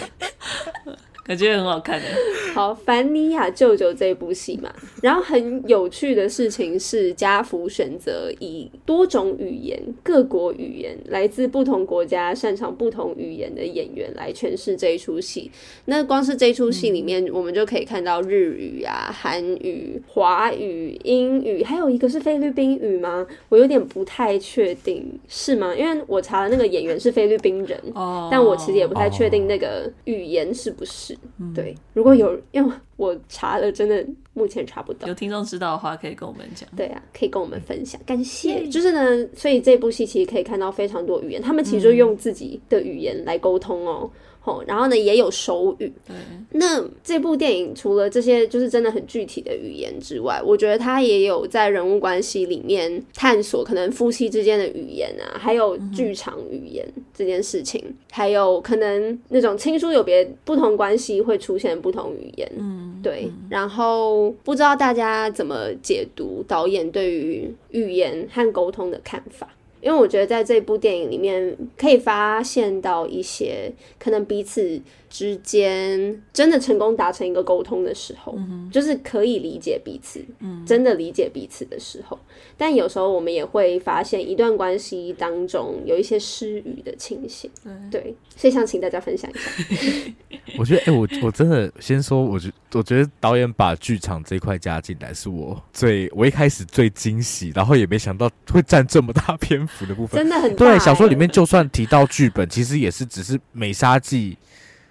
[1.26, 2.06] 感觉很好看的，
[2.54, 4.70] 好，凡尼亚舅舅这部戏嘛，
[5.02, 15.50] 然后很有趣的事情是，家福选择以多种语言、各国语言、来自不同国家、擅长不同语言的演员来诠释这一出戏。
[15.86, 23.26] 那光是这一出戏里面，我们就可以看到日语啊、韩语、华语、英语，还有一个是菲律宾语吗？
[23.48, 25.74] 我有点不太确定，是吗？
[25.74, 27.80] 因为我查了那个演员是菲律宾人，
[28.30, 31.13] 但我其实也不太确定那个语言是不是。
[31.54, 35.08] 对，如果有，因为我查了，真的目前查不到。
[35.08, 36.68] 有听众知道的话，可以跟我们讲。
[36.76, 38.68] 对啊，可以跟我们分享，感谢。
[38.68, 44.10] 就是呢，所以这部戏其实可以看到非常多语言，他们其实就用自己的语言来沟通哦。
[44.68, 45.92] 然后呢，也有手语。
[46.08, 46.16] 对。
[46.52, 62.52] 那这部电影除了这些就是真的很具体的语言之外，我觉得它也有在人物关系里面探索可能夫妻之间的语言啊，还有剧场语言这件事情，嗯、还有可能那种亲疏有别、不同关系会出现不同语言。
[62.58, 63.32] 嗯，对。
[63.50, 69.48] 然后不知道大家怎么解读导演对于语言和沟通的看法。
[69.84, 73.70] 因为我觉得在这部电影里面可以发现到一些
[74.00, 74.82] 可能彼此
[75.14, 82.20] 之间真的成功达成一个沟通的时候，嗯，就是可以理解彼此，嗯，真的理解彼此的时候。
[82.58, 87.48] 但有时候我们也会发现一段关系当中有一些失语的情形，
[87.92, 90.14] 对，所以想请大家分享一下。
[90.58, 100.80] 我觉得，哎、欸，我我真的先说，我觉我觉得导演把剧场这一块加进来，是我最我一开始最惊喜，然后也没想到会占这么大篇幅的部分，真的很对。
[100.80, 104.36] 小说里面就算提到剧本，其实也是只是美沙纪。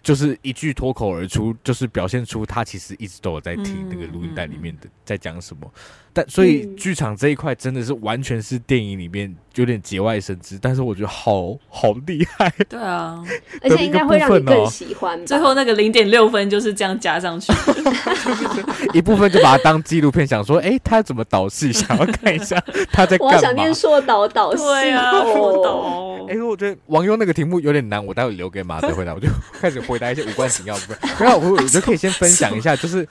[0.03, 5.73] 就是一句脱口而出，就是表现出他其实一直都有在听那个录音带里面的在讲什么。
[6.13, 12.53] 但所以剧场这一块真的是完全是电影里面有点节外生枝，但是我觉得好好厉害。
[12.69, 13.23] 对啊，
[13.63, 15.25] 而且应该会让你更喜欢。
[15.27, 17.53] 最后那个零点六分就是这样加上去，
[18.93, 21.73] 一部分就把它当纪录片，想说，哎、欸，他怎么导戏？
[21.73, 23.35] 想要看一下 他在干嘛。
[23.35, 26.13] 我想念硕导导戏啊，硕导。
[26.29, 29.13] 哎、欸，我觉得王优那个题目有点难，我待会留给马德回答。
[29.15, 29.29] 我就
[29.61, 31.11] 开始回答一些无关紧要的部分。
[31.19, 33.07] 然后我我觉得可以先分享一下，就是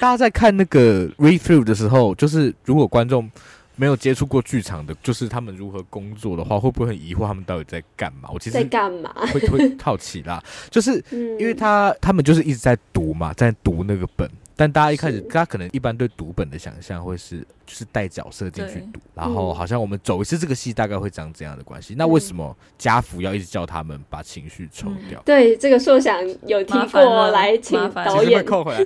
[0.00, 3.30] 大家在看那个 read through 的时候，就是如果观众
[3.76, 8.28] 没有接触过剧场的，就是他们如何工作的话，会不会很疑惑他们到底在干嘛？
[8.32, 9.12] 我其实在干嘛？
[9.32, 11.02] 会会好奇啦，就是
[11.38, 14.30] 因为他他们就是一直在读嘛，在读那个本。
[14.58, 21.94] 但大家一开始，大家可能一般对读本的想象会是，就是带角色进去读，然后好像我们走一次这个戏，大概会长这样的关系。
[21.94, 25.20] 那为什么家福要一直叫他们把情绪抽掉？
[25.26, 28.82] 对，这个硕想有提过来，请导演扣回来。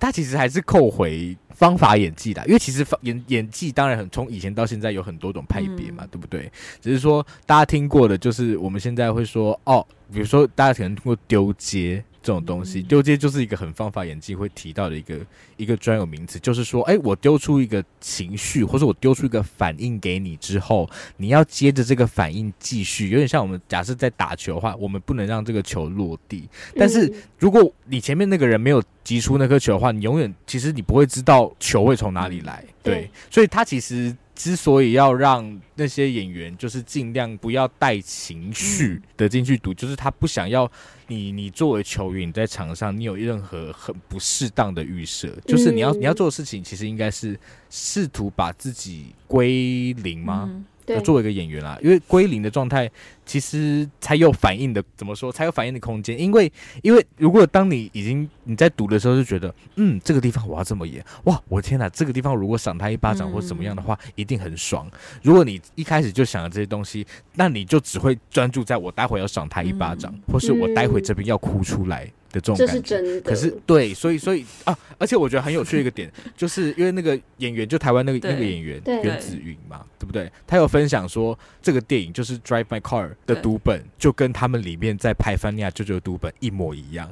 [0.00, 6.50] 他其实还是扣回方法演技的，因为其实演演技当然很从以前到现在有很多种派别嘛，对不对？
[6.80, 12.02] 只是说大家听过的，就是我们现在会说哦，比如说大家可能通过丢接。
[12.22, 15.18] 这种东西丢接就是一个很方法演技会提到的一个
[15.56, 34.16] 一个专有名词，就是说，哎，我丢出一个情绪，或者我丢出一个反应给你之后，你要接着这个反应继续，有点像我们假设在打球的话，我们不能让这个球落地，但是如果你前面那个人没有击出那颗球的话，你永远其实你不会知道球会从哪里来，对，所以他其实。
[34.34, 40.70] 之所以要让那些演员就是尽量不要带情绪的进去读，就是他不想要
[41.06, 47.38] 你，你作为球员你在场上，你有任何很不适当的预设，就是你要你要做的事情，其实应该是
[47.70, 50.64] 试图把自己归零吗？
[50.86, 52.90] 要作为一个演员啦，因为归零的状态
[53.24, 56.18] 其实才有反应的，怎么说才有反应的空间？
[56.18, 64.90] 因为因为如果当你已经你在读的时候就觉得，嗯，这个地方我要这么演，哇，我的天哪，这个地方如果赏他一巴掌或怎么样的话，一定很爽。
[65.22, 72.10] 如果你一开始就想了这些东西，那你就只会专注在我待会要赏他一巴掌，或是我待会这边要哭出来。
[72.32, 73.30] 的这种感觉，这是真的。
[73.30, 80.30] 可是对，所以所以啊，而且我觉得很有趣的一个点，就是因为那个演员，就台湾那个那个演员袁子云嘛，对不对？
[80.46, 87.08] 他有分享说，这个电影就是《Drive My Car》的读本，就跟他们里面在拍《翻尼亚舅舅》的读本一模一样，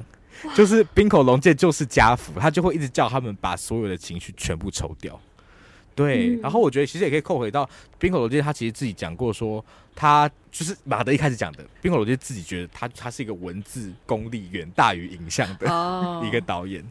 [0.55, 5.19] 就是冰口龙介就是家福，他就会一直叫他们把所有的情绪全部抽掉。
[5.93, 15.67] 对，然后我觉得其实也可以扣回到冰口罗杰，他其实自己讲过说，他就是马德一开始讲的，冰口罗杰自己觉得他他是一个文字功力远大于影像的
[16.25, 16.83] 一个导演，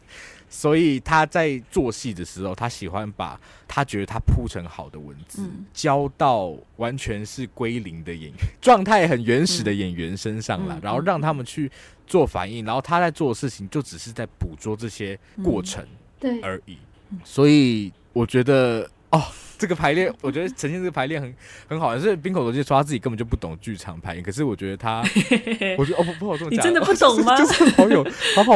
[0.49, 11.71] 所以他在做戏的时候，他喜欢把他觉得他铺成好的文字交到完全是归零的演员，状态很原始的演员身上了，然后让他们去
[12.05, 15.83] 做反应，然后他在做的事情就只是在捕捉这些过程
[16.19, 16.39] 对。
[16.41, 16.77] 而已，
[17.23, 17.91] 所以。
[18.13, 19.21] 我觉得哦。
[19.61, 21.31] 这个排练，我觉得呈现这个排练很
[21.67, 25.03] 很好，所以滨口龙介说他自己根本就不懂剧场排练，可是我觉得他，
[25.77, 27.37] 我觉得哦不不好这么讲，你真的不懂吗？
[27.37, 28.03] 就是好有
[28.35, 28.53] 好好，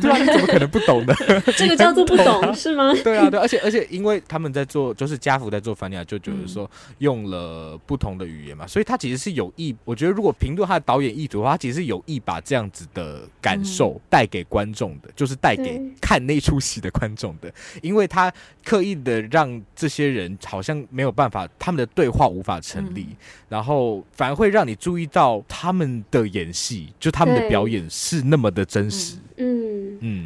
[0.00, 1.14] 对啊，你怎么可能不懂呢？
[1.58, 2.94] 这个叫做不懂、啊、 是吗？
[3.04, 6.70] 对啊对，而且而且因为他们在做，就是家福在做凡尼亚舅舅的时候，
[7.00, 17.52] 用了不同的语言嘛，所以他其实是有意，我觉得如果评论他的导演意图的话，他其实是有意把这样子的感受带给观众的，就是带给看那出戏的观众的，
[17.82, 18.32] 因为他
[18.64, 20.34] 刻意的让这些人。
[20.46, 23.16] 好像没有办法，他们的对话无法成立，嗯、
[23.48, 29.16] 然后反而会让你注意到他们的演戏，就他们的表演是那么的真实。
[29.16, 29.65] 嗯嗯，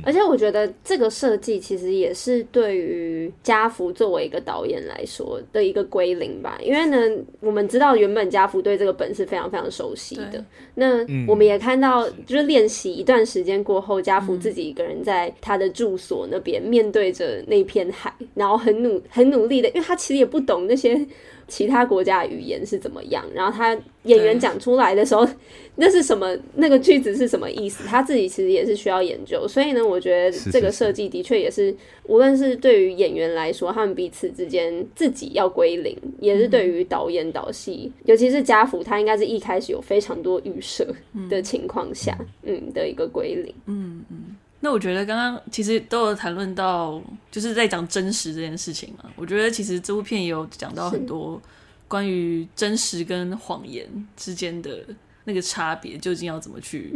[0.05, 10.45] 而且我觉得这个设计其实也是对于家福作为一个导演来说的一个归零吧，因为呢，我们知道原本家福对这个本是非常非常熟悉的。
[10.75, 21.07] 那我们也看到，就是练习一段时间过后，家福自己一个人在他的住所那边面对着那片海，然后很努很努力的，因为他其实也不懂那些。
[21.51, 23.23] 其他国家的语言是怎么样？
[23.35, 25.29] 然后他演员讲出来的时候，
[25.77, 26.35] 那是什么？
[26.55, 27.85] 那个句子是什么意思？
[27.87, 29.47] 他自己其实也是需要研究。
[29.49, 31.75] 所以呢，我觉得这个设计的确也是，
[32.05, 40.87] 无论是对于演员来说，他们彼此之间自己要归零，也是对于导演导戏，嗯、尤其是家福，他应该是一开始有非常多预设
[41.29, 44.37] 的情况下，嗯，嗯的一个归零，嗯嗯。
[44.63, 49.11] 那我觉得刚刚其实都有谈论到，就是在讲真实这件事情嘛。
[49.17, 51.41] 我觉得其实这部片也有讲到很多
[51.89, 53.89] 关于真实跟谎言
[54.19, 54.85] 之间的
[55.25, 56.93] 那个差别，究竟要怎么去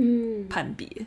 [0.50, 0.86] 判别。
[0.98, 1.06] 嗯、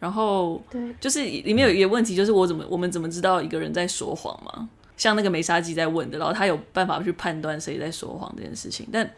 [0.00, 4.68] 然后，对，就是里面有一个问题，就是我怎么我们怎么知道一个人在说谎嘛？
[4.96, 8.88] 像那个梅沙基在问的，然后他有办法去判断谁在说谎这件事情。
[8.90, 9.08] 但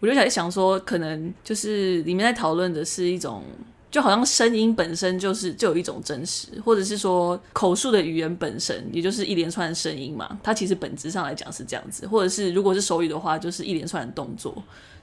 [0.00, 3.44] 我就想想说，可能就是里面在讨论的是一种。
[3.92, 14.62] 就好像声音本身就是就有一种真实，或者是说口述的语言本身，也就是一连串的声音嘛，它其实本质上来讲是这样子，或者是如果是手语的话，就是一连串的动作，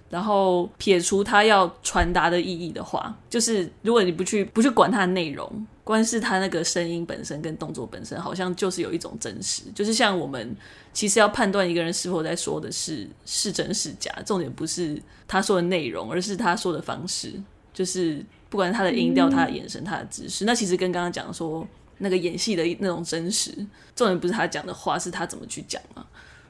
[0.10, 10.58] 然后撇除它要传达的意义的话，就是如果你不去不去管它的内容，光是它那个声音本身跟动作本身，好像就是有一种真实，就是像我们
[10.94, 17.34] 其实要判断一个人是否在说的是是真是假，重点不是他说的内容，而是他说的方式，
[17.72, 18.26] 就是。
[18.50, 21.68] 不管他的音调、他的眼神、他的姿势，嗯、那其实跟刚刚讲说
[22.00, 23.52] 那个演戏的那种真实，
[23.96, 26.06] 重点不是他讲的话，是他怎么去讲嘛。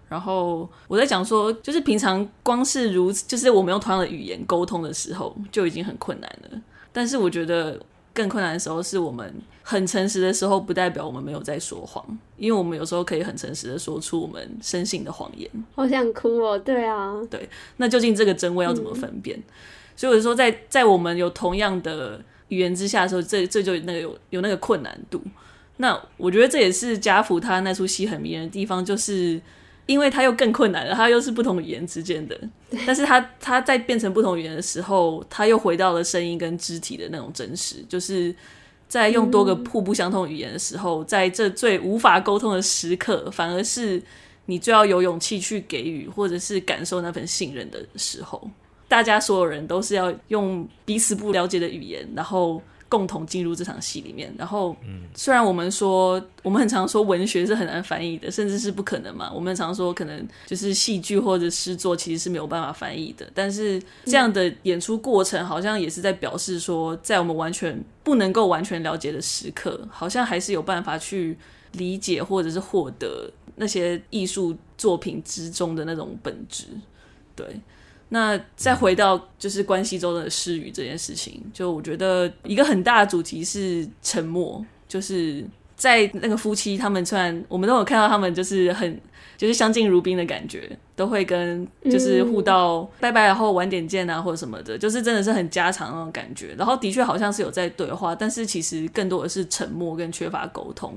[0.07, 6.61] 然后我在讲说，就是平常光是如此，就是我们用同样的语言沟通的时候，就已经很困难了。
[6.91, 7.79] 但是我觉得
[8.11, 9.31] 更困难的时候，是我们
[9.61, 12.03] 很诚实的时候，不代表我们没有在说谎，
[12.37, 15.47] 因为我们有时候可以很诚实的说出我们深信的谎言。
[15.75, 17.47] 好想哭哦，对啊，对。
[17.77, 19.37] 那究竟这个真伪要怎么分辨？
[19.37, 19.43] 嗯
[19.99, 25.21] 所以我就说在，在在我们有同样的语言之下的时候，这这就那个有有那个困难度。
[25.75, 29.41] 那我觉得这也是家福他那出戏很迷人的地方，就是
[29.87, 32.39] 因为他又更困难了，他又是不同语言之间的，
[32.87, 38.33] 但是他他在变成不同语言的时候，他又回到了声音跟肢体的那种真实，就是
[38.87, 44.01] 在用多个互不相通语言的时候，在这最无法沟通的时刻，反而是
[44.45, 48.49] 你最要有勇气去给予或者是感受那份信任的时候。
[48.89, 52.59] 大家所有人都是要用彼此不了解的语言，然后
[52.89, 54.33] 共同进入这场戏里面。
[54.35, 54.75] 然后，
[55.13, 59.31] 虽然我们说，我们很常说文学是很难翻译的，甚至是不可能嘛。
[59.31, 63.29] 我们常说，可能就是戏剧或者诗作其实是没有办法翻译的。
[63.35, 71.37] 但是，这样的演出过程好像也是在表示说，在我们完全不能够完全了解的时刻，好像还是有办法去
[71.73, 76.65] 理解或者是获得那些艺术作品之中的那种本质。
[77.35, 77.45] 对。
[78.09, 85.45] 那再回到就是关系中的失语这件事情，就我觉得一个很大的主题是沉默，就是
[85.75, 88.99] 在那个夫妻他们虽然我们都有看到他们就是很
[89.37, 96.55] 就是相敬如宾的感觉，都会跟就是互道拜拜，然后晚点见啊或者什么的，就是真的是很家常那种感觉。
[96.57, 100.93] 然后的确好像是有在对话，但是其实更多的是沉默跟缺乏沟通，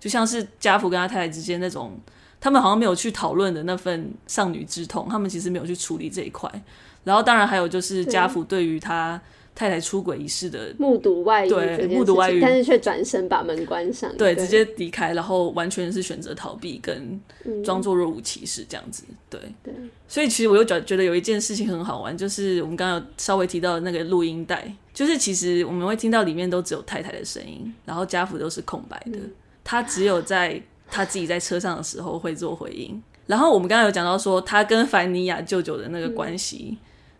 [0.00, 1.96] 就像是家福跟他太太之间那种。
[2.40, 6.50] 他们好像没有去讨论的那份丧女之痛，他们其实没有去处理这一块。
[7.04, 9.20] 然后当然还有就是家父对于他
[9.54, 17.18] 太太出轨一事的目睹外遇，对，目睹外遇，但是却转身把门关上，对，对直接离开，然后完全是选择逃避跟
[17.64, 19.04] 装作若无其事这样子。
[19.30, 19.72] 对，对。
[20.08, 29.18] 所以其实我又觉觉得有一件事情很好玩，就是我们刚刚有稍微提到的那个录音带，就是其实我们会听到里面都只有太太的声音，然后家父都是空白的，
[29.64, 30.60] 他只有在。
[30.90, 36.78] 他自己在车上的时候会做回应，然后我们刚刚有讲到说他跟凡尼亚舅舅的那个关系，嗯、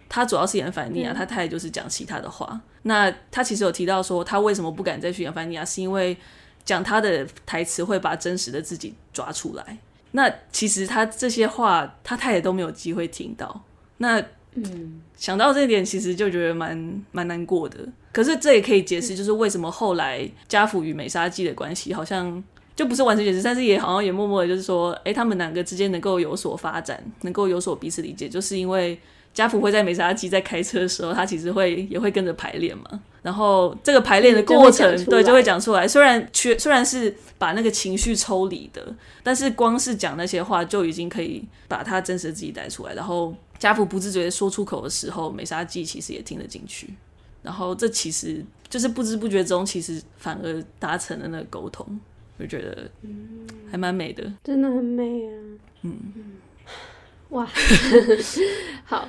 [0.09, 2.61] 他主要是演凡尼亚，嗯、他太太就是讲其他的话。
[2.83, 6.17] 那他其实有提到说他为什么不敢再去演凡尼亚，是因为
[6.65, 9.79] 讲他的台词会把真实的自己抓出来。
[10.13, 13.63] 那其实他这些话，他太太都没有机会听到。
[13.99, 14.23] 那
[14.55, 17.79] 嗯，想到这一点，其实就觉得蛮蛮难过的。
[18.13, 22.43] 可是这也可以解释，就是为什么后来家父与美沙纪的关系好像
[22.77, 28.97] 就不是完全解释，但是也好像也默默的，就是说，哎、他们两个之间能够有所发展，能够有所彼此理解，就是因为
[29.33, 33.01] 家福会在美沙纪在开车的时候，他其实会也会跟着排练嘛。
[33.23, 35.89] 然后这个排练的过程，对，就会讲出来。
[35.89, 38.87] 虽然缺，虽然是把那个情绪抽离的，
[39.25, 42.95] 但是光是讲那些话就已经可以把他真实的自己带出来。
[42.95, 46.95] 然后家福不自觉说出口的时候，美沙纪其实也听得进去。
[47.43, 51.85] 然后这其实就是不知不觉中，其实反而达成了那个沟通，
[52.39, 52.91] 我觉得
[53.71, 55.33] 还蛮美的，嗯，真的很美啊。
[55.83, 55.95] 嗯，
[57.31, 57.47] 哇，
[58.85, 59.09] 好，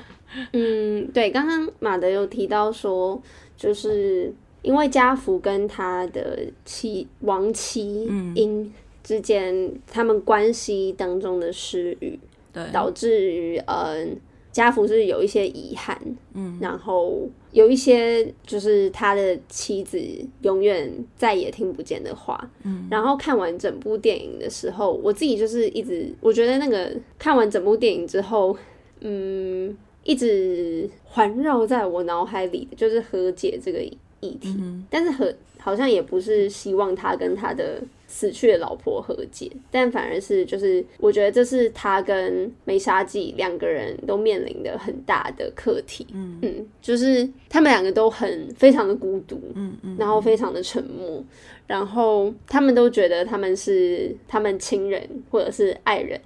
[0.54, 3.22] 嗯，对，刚刚马德有提到说，
[3.56, 8.06] 就是因为家福跟他的妻亡妻
[8.36, 8.74] 因
[9.04, 12.20] 之间，嗯，他们关系当中的失语，
[12.54, 14.18] 对，导致于嗯。
[14.58, 15.96] 家福是有一些遗憾，
[16.34, 20.02] 嗯，然后有一些就是他的妻子
[20.42, 28.58] 永远再也听不见的话，嗯，然后看完整部电影的时候，我自己就是一直我觉得那个看完整部电影之后，
[29.02, 37.80] 嗯，一直环绕在我脑海里的就是和解这个议题，嗯，但是和好像也不是希望他跟他的。
[38.08, 46.08] 死去的老婆和解，但反而是就是，我觉得这是他跟梅沙纪两个人都面临的很大的课题。
[46.14, 51.22] 嗯嗯，就是他们两个都很非常的孤独，嗯嗯，然后非常的沉默，
[51.68, 56.20] 然后他们都觉得他们是他们亲人或者是爱人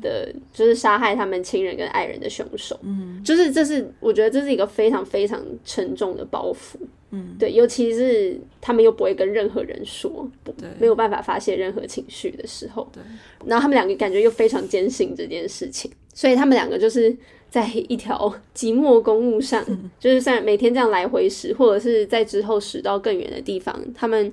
[0.00, 2.78] 的，就是杀害他们亲人跟爱人的凶手。
[2.82, 6.78] 嗯，就是这是我觉得这是一个非常非常沉重的包袱。
[7.10, 13.02] 嗯，对，尤其是他们又不会跟任何人说，对，没有办法发泄任何情绪的时候，对，
[13.44, 17.14] 然后他们两个感觉又非常坚信这件事情，所以他们两个就是
[17.50, 24.32] 在一条寂寞公路上，嗯，就是算每天这样来回驶，或者是在之后驶到更远的地方，他们。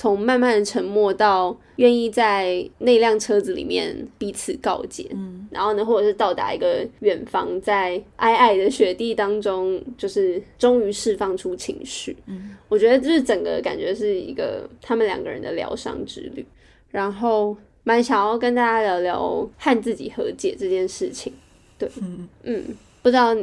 [0.00, 12.16] 从慢慢的沉默到愿意在那辆车子里面彼此告解，嗯，然后呢，或者是到达一个远方，在皑皑的雪地当中，就是终于释放出情绪。
[12.24, 16.42] 嗯，我觉得就是整个感觉是一个他们两个人的疗伤之旅。
[16.90, 21.30] 然后蛮想要跟大家聊聊和自己和解这件事情。
[21.76, 22.64] 对，嗯嗯，
[23.02, 23.36] 不知道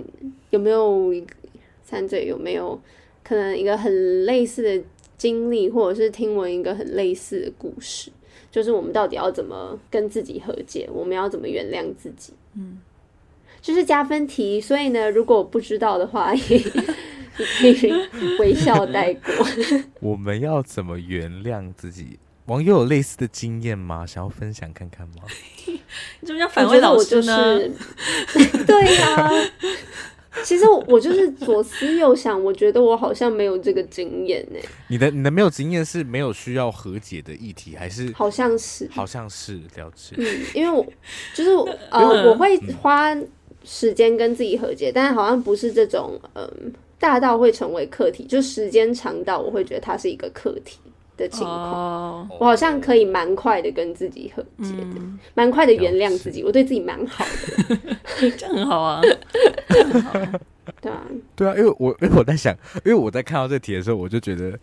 [0.50, 1.14] 有没有
[1.84, 2.82] 三嘴有没有
[3.24, 4.84] 可能一个很类似的。
[5.18, 8.12] 经历或者是听闻一个很类似的故事，
[8.52, 10.88] 就是我们到底要怎么跟自己和解？
[10.94, 12.34] 我们要怎么原谅自己？
[12.56, 12.80] 嗯，
[13.62, 14.62] 就是加分题。
[14.62, 16.58] 所以呢，如果不知道的话， 也
[17.62, 17.92] 你可以
[18.40, 19.34] 微笑带过。
[20.02, 22.20] 我们要怎么原谅自己？
[22.46, 24.06] 网友有类似的经验吗？
[24.06, 25.24] 想要分享看看吗？
[25.66, 27.60] 你怎么叫反问老师呢？
[27.60, 29.32] 就是、对呀、啊。
[30.44, 34.60] 其实我就是左思右想，我觉得我好像没有这个经验呢。
[34.88, 40.16] 你的你的没有经验是没有需要和解的议题，还是好像是好像是了解。
[40.18, 40.86] 嗯，因为我
[41.34, 41.50] 就是
[41.92, 43.16] 呃，我会花
[43.64, 50.80] 时间跟自己和解，但是好像不是这种嗯大到会成为课题，就时间长到我会觉得它是一个课题
[51.18, 52.28] 的情况。
[52.30, 52.42] Oh.
[52.42, 55.02] 我好像可以蛮快的跟自己和解的，
[55.34, 57.90] 蛮、嗯、快的原谅自己，我对自己蛮好的，
[58.38, 59.02] 这样很好啊。
[60.82, 61.02] 对啊，
[61.36, 62.54] 对啊，因为我因为我在想，
[62.86, 64.58] 因为我在看到这题的时候，我就觉得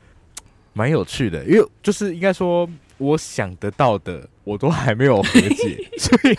[0.73, 6.37] 蛮有趣的，因为就是应该说，我想得到的我都还没有和解， 所以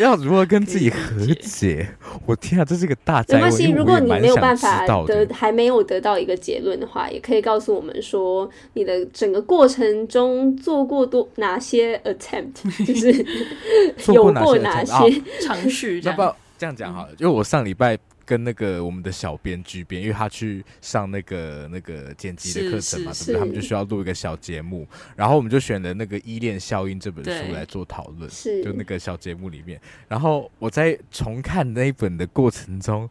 [0.00, 1.88] 要如何跟自己和解？
[2.26, 3.44] 我天啊，这是一个大灾问。
[3.44, 16.00] 没关系，如果你没有办法得还没有得到一个结论的话，也可以告诉我们说，你的整个过程中做过多哪些 attempt， 就是有过哪些尝试。
[16.02, 17.12] 要不要这样讲好了？
[17.18, 17.98] 因为我上礼拜。
[18.24, 23.38] 跟那个我们的小编剧编，因为他去上那个那个剪辑的课程嘛，对不对？
[23.38, 29.80] 他们就需要录一个小节目，然后我们就选了那个《依恋效应》这本书来做讨论，是就那个小节目里面。
[30.08, 33.08] 然后我在重看那一本的过程中，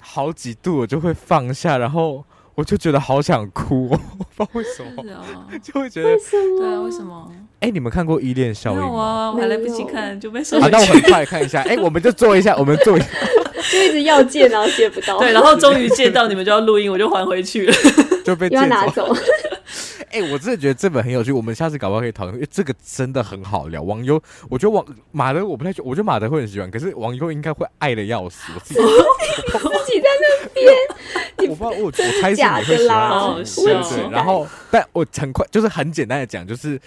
[0.00, 2.24] 好几度我就会放下，然后
[2.54, 6.16] 我就觉得好想哭， 我不知道为什么，啊、 就会觉得
[6.58, 7.30] 对啊，为什么？
[7.60, 9.30] 哎、欸，你们看过《依恋效应》吗？
[9.32, 10.58] 我还来不及看就被收。
[10.58, 11.60] 好，那我很快看一下。
[11.62, 13.06] 哎、欸，我们就做一下，我们做一下。
[13.70, 15.18] 就一直要借，然后借不到。
[15.18, 17.74] 对，然后终于借到，你们就要录音，我就还回去了，
[18.24, 19.14] 就被要拿走。
[20.12, 23.80] 哎、欸，我真的觉得这本很有趣，我们下次搞不好可以讨论，因为这个真的很好聊。
[23.80, 28.50] 网友，我觉得网马德我不太，我觉得马德会很喜欢，可是网友应该会爱的要死。
[28.52, 30.74] 我自己，自己在那边，
[31.50, 34.10] 我不知道，我我猜是你会喜欢，对对。
[34.10, 36.80] 然后，但我很快就是很简单的讲，就是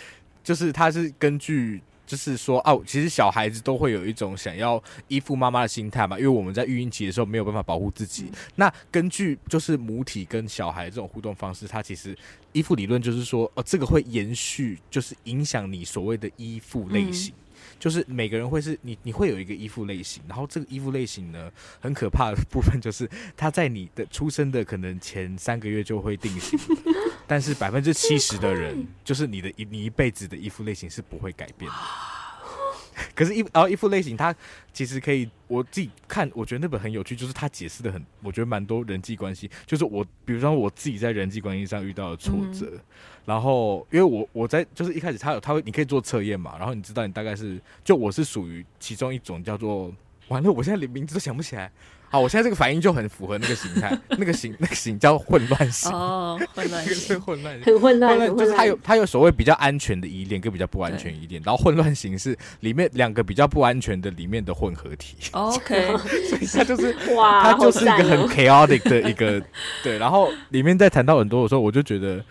[0.43, 1.81] 就是他是根据。
[2.05, 8.23] 就是说哦、啊，其实小孩子都会有一种想要依附妈妈的心态嘛，因为我们在育婴期的时候没有办法保护自己。
[8.25, 12.15] 嗯、那根据就是母体跟小孩这种互动方式，它其实
[12.51, 17.33] 依附理论就是说，哦，这个会延续，就是影响你所谓的依附类型。
[17.37, 17.42] 嗯
[17.83, 23.05] 就是每个人会是你，你会有一个依附类型，然后这个依附类型呢，很可怕的部分就是
[23.35, 26.57] 它在你的出生的可能前三个月就会定型，
[27.27, 31.77] 但是百分之七十的人，就是你的一你一辈子的依附类型是不会改变的。
[33.13, 34.33] 可是依，然后依附类型，它
[34.71, 42.79] 其实可以我自己看，我觉得那本很有趣，就是它解释的很，我觉得蛮多人际关系，就是我，比如说我自己在人际关系上遇到的挫折，嗯、
[43.25, 49.93] 然后因为我我在就是一开始他有他会你可以做测验嘛，然后你知道你大概是就我是属于其中一种叫做
[50.27, 51.71] 完了，我现在连名字都想不起来。
[52.09, 65.15] 好，我现在这个反应就很符合那个形态，那个形那个形叫混乱型哦，混乱型，混乱型，很混乱，混乱就是它有它有所谓比较安全的依恋跟比较不安全依恋，然后混乱型是里面两个比较不安全的里面的混合体。
[65.31, 65.87] OK，
[66.29, 69.41] 所以它就是 哇，它就是一个很 chaotic 的一个
[69.83, 72.23] 对，然后里面在谈到很多的时候，我就觉得。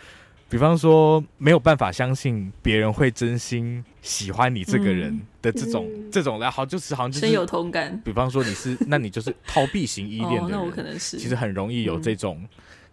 [0.53, 7.99] 比方说，没有办法相信别人会真心喜欢你这个人的这种、嗯、这种，然后就是好像就是深有同感。
[8.05, 12.49] 比方说你是，那你就是逃避型依恋的人，哦，那我可能是，其实很容易有这种，嗯、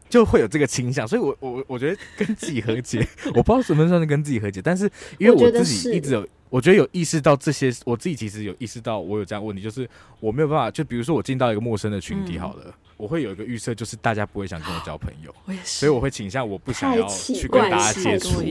[0.09, 1.05] 就会有这个倾向。
[1.05, 3.05] 所以我我我觉得跟自己和解，
[3.35, 6.25] 我不知道什么算是跟自己和解，但是因为我自己一直有。
[6.49, 9.87] 我觉得有意识到这些，我自己其实有意识到我有这样问题，就是
[10.19, 18.37] 我没有办法，就比如说我进到一个陌生的群体，好了，嗯、我会有一个预设，就是大家不会想跟我交朋友，我也是，所以我会倾向我不想要去跟大家接触，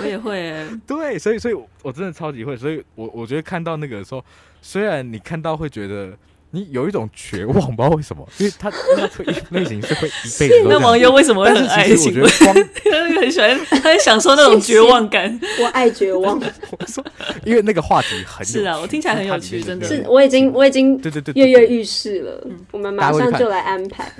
[0.00, 4.22] 我也会，对，所以所以我真的超级会，所以我我觉得看到那个时候，
[4.60, 6.18] 虽然你看到会觉得。
[6.56, 10.66] 你有一种绝望，不知道为什么， 因为他那个类型是会一辈子。
[10.66, 12.14] 那网友为什么会很爱情？
[12.48, 15.38] 他很喜欢，他很享受那种绝望感。
[15.60, 16.40] 我爱绝望。
[16.40, 17.04] 我说，
[17.44, 19.86] 因为那个话题很是啊，我听起来很有趣，真的。
[19.86, 22.46] 是，我已经我已经对对对跃跃欲试了。
[22.70, 24.10] 我们马上就来安排。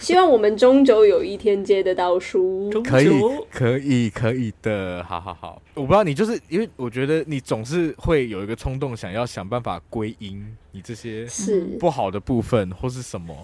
[0.00, 2.68] 希望我们终究有一天接得到书。
[2.84, 3.10] 可以，
[3.52, 5.04] 可以，可以的。
[5.08, 10.44] 好好好，我不知道你就是因为我觉得你总是会有一个冲动，想要想办法归因。
[10.78, 13.36] 你这些是不好的部分或是什么？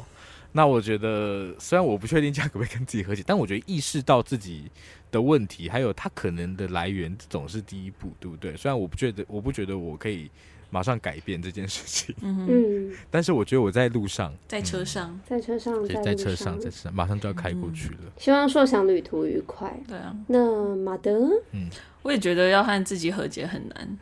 [0.52, 4.70] 那我觉得，虽然我不确定这样可不可以跟自己和解，但我觉得意识到自己
[5.10, 8.56] 的问题，还有它可能的来源，总是第一步，对不对？
[8.56, 10.30] 虽然我不觉得，我不觉得我可以
[10.70, 18.12] 马上改变这件事情，嗯，但是我觉得我在路上，在车上，在车上，在车上，在车上，马上就要开过去了。
[18.16, 19.76] 希望硕想旅途愉快。
[19.88, 21.68] 对啊，那马德，嗯，
[22.02, 23.98] 我也觉得要和自己和解很难。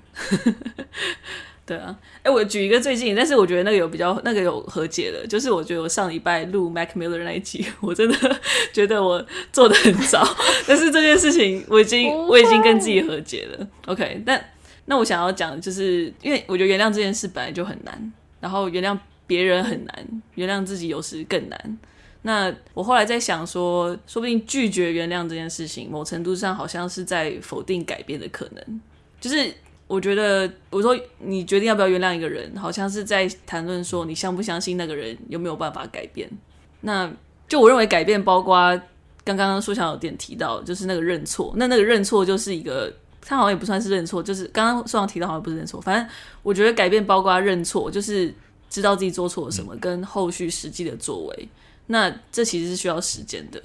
[1.65, 8.41] 对啊，哎，我举一个最近，但是我觉得那个有比较那个有和解的，就是我觉得我上礼拜录 Mac Miller 那一集，我真的
[8.75, 10.27] 觉得我做的很糟，
[10.67, 13.69] 但是这件事情我已经我已经跟自己和解了。
[13.87, 14.45] OK，但
[14.87, 18.99] 那我想要讲的就是，因为我觉得原谅这件事本来就很难，然后原谅
[19.29, 21.79] 别人很难，原谅自己有时更难。
[22.23, 28.81] 那我后来在想说，说不定拒绝原谅这件事情，某程度上好像是在否定改变的可能，
[29.21, 29.55] 就是。
[29.93, 36.27] 我觉得，我说你决定要不要原谅一个人，好像是在谈论说你相不相信那个人有没有办法改变。
[36.81, 37.13] 那
[37.47, 38.81] 就我认为改变包括
[39.23, 41.53] 刚刚苏强有点提到，就是那个认错。
[41.57, 42.91] 那那个认错就是一个，
[43.21, 45.79] 他好像也不算是认错，就是刚刚书樵提到好像不是认错。
[45.79, 46.09] 反正
[46.43, 48.35] 我觉得改变包括认错，就是
[48.71, 51.49] 知道自己做错了什么，跟后续实际的作为。
[51.89, 53.63] 那这其实是需要时间的。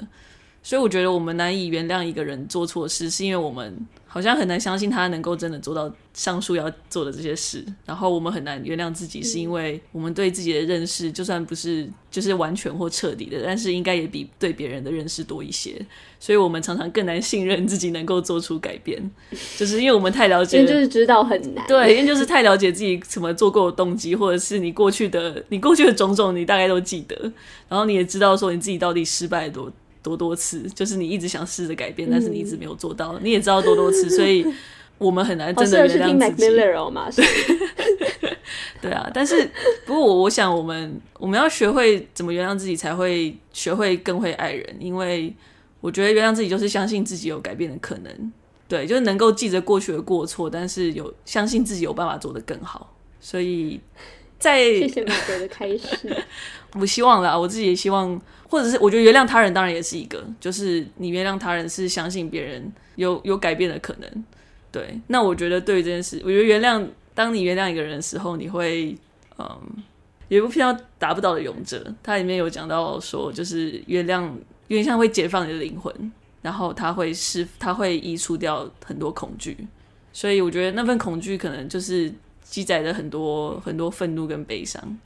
[0.62, 3.74] 所以我觉得我们难以原谅一个人做错事，是因为我们
[4.18, 7.64] 好像很难相信他能够真的做到上述要做的这些事。
[7.86, 15.80] 然后我们很难原谅自己，是因为我们对自己的认识，就算不是就是完全或彻底的，但是应该也比对别人的认识多一些。
[16.20, 19.00] 所以我们常常更难信任自己能够做出改变，
[19.56, 21.64] 就是因为我们太了解，就是知道很难。
[21.68, 27.16] 对，因为就是太了解自己什么做过的动机，或者是你过去的你过去的种种，你大概都记得。
[27.70, 29.72] 然后你也知道说你自己到底失败多。
[30.04, 33.14] 多多次，就是你一直想试着改变，但是你一直没有做到。
[33.14, 34.46] 嗯、你也知道多多次， 所以
[34.98, 37.28] 我们很难真的原谅自己。
[38.80, 39.50] 对啊，但是
[39.86, 44.76] 不过我我想，我们我们要学会怎么原谅自己，才会学会更会爱人。
[44.80, 45.34] 因为
[45.82, 48.32] 我觉得原谅自己就是相信自己有改变的可能，
[48.68, 52.96] 对，就是能够记着过去的过错，但是有相信自己有办法做得更好。
[53.20, 53.80] 所以
[54.40, 56.16] 在谢谢马哥的开始，
[56.80, 58.20] 我希望啦，我自己也希望。
[58.50, 64.26] 或者是我觉得原谅他人当然也是一个，就是你原谅他人是相信别人有有改变的可能，
[64.72, 65.00] 对。
[65.08, 68.96] 那我觉得对于这件事，我觉得原谅，当你原谅一个人的时候，你会，
[69.38, 69.60] 嗯，
[70.30, 74.30] 有一部片叫《达不到的勇者》，它里面有讲到说，就是原谅，
[74.68, 75.94] 原谅会解放你的灵魂，
[76.42, 79.58] 然后它会是它会移除掉很多恐惧，
[80.14, 82.12] 所以我觉得那份恐惧可能就是
[82.44, 84.98] 积载着很多很多愤怒跟悲伤。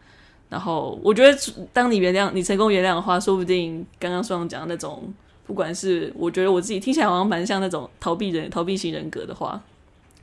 [0.51, 1.37] 然后我觉得，
[1.71, 5.01] 当你原谅你成功原谅的话，说不定刚刚双讲的那种，
[5.47, 9.63] 不管是我觉得我自己听起来好像蛮像那种逃避人、逃避型人格的话，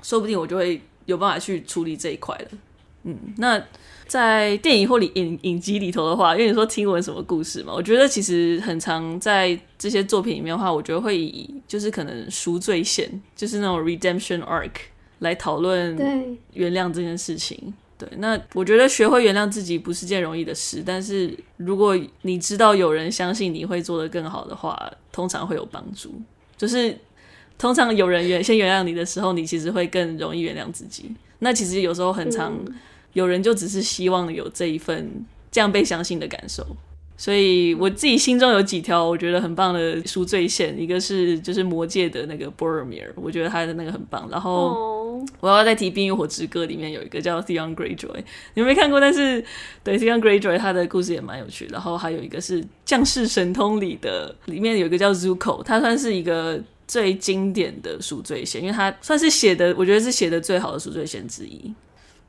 [0.03, 2.59] 说不定我就会有办法去处理这一块了。
[3.05, 3.59] 嗯，那
[4.07, 14.73] 在电影或里影影集里头的话，因为你说听闻什么故事嘛，我觉得其实很常在这些作品里面的话，我觉得会以就是可能赎罪线，就是那种 redemption arc
[15.21, 15.97] 来讨论
[16.53, 17.73] 原谅这件事情。
[17.99, 26.15] 对，那我觉得学会原谅自己不是件容易的事，但是如果你知道有人相信你会做得更好的话，通常会有帮助。
[26.57, 26.97] 就是
[27.59, 31.13] 通常有人原先原谅你的时候，你其实会更容易原谅自己。
[31.41, 32.57] 那其实有时候很常，
[33.15, 36.65] 有人就只是希望有这一份这样被相信的感受。
[37.19, 44.29] 所以我自己心中有几条我觉得很棒的赎罪线，一个是就是魔界的那个 Boromir，我觉得他的那个很棒。
[44.31, 48.23] 然后我要再提《冰与火之歌》里面有一个叫 Theon Greyjoy，
[48.55, 49.45] 你们没看过，但是
[49.83, 51.67] 对 Theon Greyjoy 他的故事也蛮有趣。
[51.73, 61.75] 然后还有一个是《将士神通》里的，里面有一个叫 Zuko，他算是一个最经典的赎罪线，因为他算是写的，我觉得是写的最好的赎罪线之一。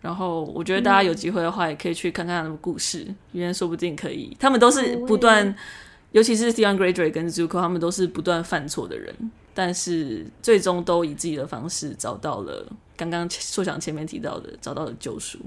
[0.01, 4.35] 然后我觉得大家有机会的话，也可以去看看他们故事，嗯、因为说不定可以。
[4.39, 5.53] 他们都是不断，
[6.11, 9.13] 尤其是 Theon Greyjoy 跟 Zuko，他们都是不断犯错的人，
[9.53, 15.37] 但是最终都以自己的方式找到了刚刚硕想前面提到的找到了救赎。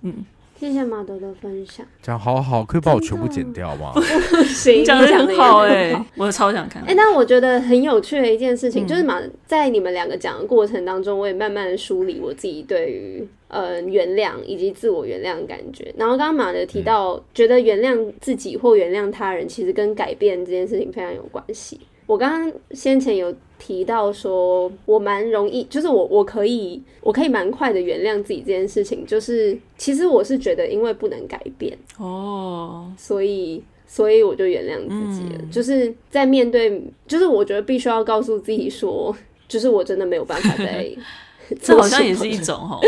[0.00, 0.24] 嗯。
[0.58, 3.92] 谢谢马德的分享，讲好好，可以把我全部剪掉吗？
[4.48, 6.82] 行，讲的很好哎、欸， 我超想看。
[6.84, 15.94] 哎、欸，但我觉得很有趣的一件事情，嗯、就是马在你们两个讲的过程当中，我也慢慢梳理我自己对于呃原谅以及自我原谅的感觉。
[15.98, 21.78] 然后刚刚马德提到，嗯、觉得原谅自己或原谅他人，其实跟改变这件事情非常有关系。
[22.06, 29.04] 我刚刚先前有提到说，我蛮容易，就是我我可以，我可以蛮快的原谅自己这件事情。
[29.04, 35.40] 就是其实我是觉得，因为不能改变哦，所以所以我就原谅自己了。
[35.40, 39.14] 嗯、就是在面对，就是我觉得必须要告诉自己说，
[39.48, 40.88] 就是我真的没有办法再，
[41.60, 42.80] 这好像也是一种吼，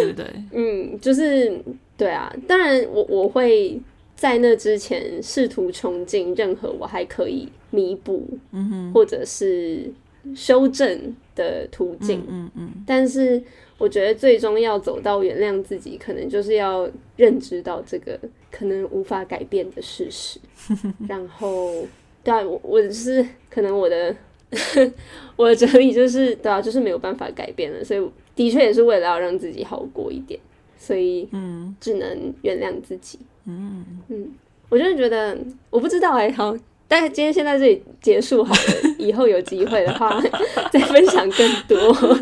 [0.00, 0.26] 对不对？
[0.52, 1.60] 嗯，就是
[1.96, 2.34] 对啊。
[2.48, 3.80] 当然我，我我会
[4.16, 7.48] 在那之前试图穷尽任何我还可以。
[7.70, 9.92] 弥补，嗯哼，或者是
[10.34, 12.84] 修正的途径，嗯，嗯嗯。
[12.86, 13.42] 但是
[13.76, 18.18] 我觉得最终要走到原谅自己，可能就是要认知到这个
[18.50, 20.38] 可能无法改变的事实。
[21.06, 21.84] 然后，
[22.24, 24.16] 对啊，我我是可能我的
[25.36, 27.84] 我的哲理就是，对啊，就是没有办法改变了。
[27.84, 30.40] 所以的确也是为了要让自己好过一点，
[30.78, 33.18] 所以嗯，只能原谅自己。
[33.20, 33.84] 嗯嗯，
[34.68, 35.38] 我就是觉得，
[35.70, 36.56] 我不知道哎、欸，好。
[36.88, 40.22] 但是今天先在这里结束好了，以后有机会的话
[40.70, 42.18] 再分享更多。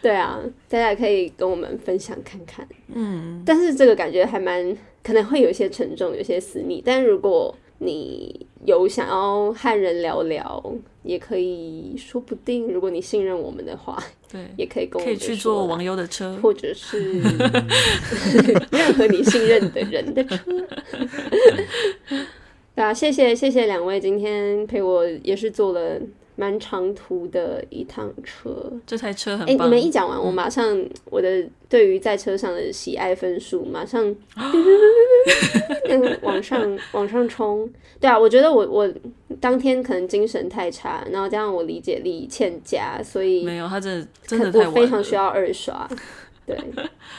[0.00, 2.64] 对啊，大家可以跟我们分享看看。
[2.94, 6.80] 嗯，但是这个感觉还蛮可能会有一些沉重，有些私密。
[6.86, 10.62] 但如果你有想要和人聊聊，
[11.02, 12.68] 也可以说不定。
[12.68, 17.20] 如果你信任我们的话，对，也可以跟我们可以去坐网友的车，或者是
[18.70, 20.38] 任何你信任的人的车。
[22.76, 25.98] 对啊，谢谢谢谢两位今天陪我，也是坐了
[26.40, 28.72] 蛮长途的一趟车。
[28.86, 29.46] 这台车很棒。
[29.46, 34.02] 哎、欸，你们一讲完，我马上我的对于在车上的喜爱分数马上
[36.22, 37.70] 往上 往上冲。
[38.00, 38.90] 对啊，我觉得我我
[39.38, 45.86] 当天可能精神太差，然后加上我理解力欠佳，所以没有他真的真的太我非常需要二刷。
[46.46, 46.56] 对，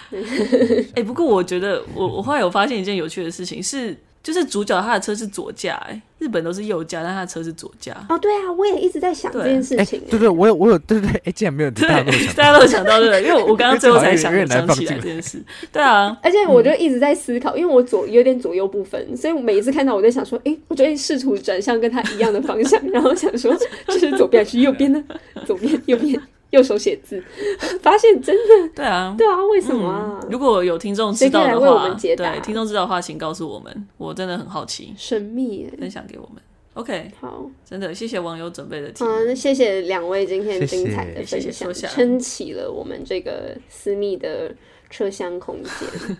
[0.09, 3.95] 哎、欸，不过我觉得我我后来有发现一件有趣的事情是。
[4.23, 7.91] 就是主角他的车是左驾，哎，日本都是右驾，但他的车是左驾。
[8.07, 9.99] 哦，对啊，我也一直在想这件事情。
[10.09, 13.23] 对对，我有我有，对对对，哎，竟然没有大家都想，大家都想到对？
[13.23, 15.41] 因为我我刚刚最后才 想想起来这件事。
[15.71, 23.51] 对啊，而且我就一直在思考，因为我左有点左右不分，所以我每一次看到我在想说，哎，我就会试图转向跟他一样的方向， 然后想说，
[23.87, 25.03] 就是左边还是右边呢？
[25.45, 26.21] 左边，右边。
[26.51, 27.21] 右手写字，
[27.81, 30.19] 发现真的对啊，对啊，为什么啊？
[30.21, 36.41] 嗯、如果有听众知道的话，对，听众知道的话，请告诉我们，我真的很好奇，神秘，分享给我们。
[36.73, 44.53] OK，好，真的谢谢网友准备的题目，嗯，谢谢两位今天精彩的分享，谢谢撑起了我们这个私密的
[44.89, 46.17] 车厢空间。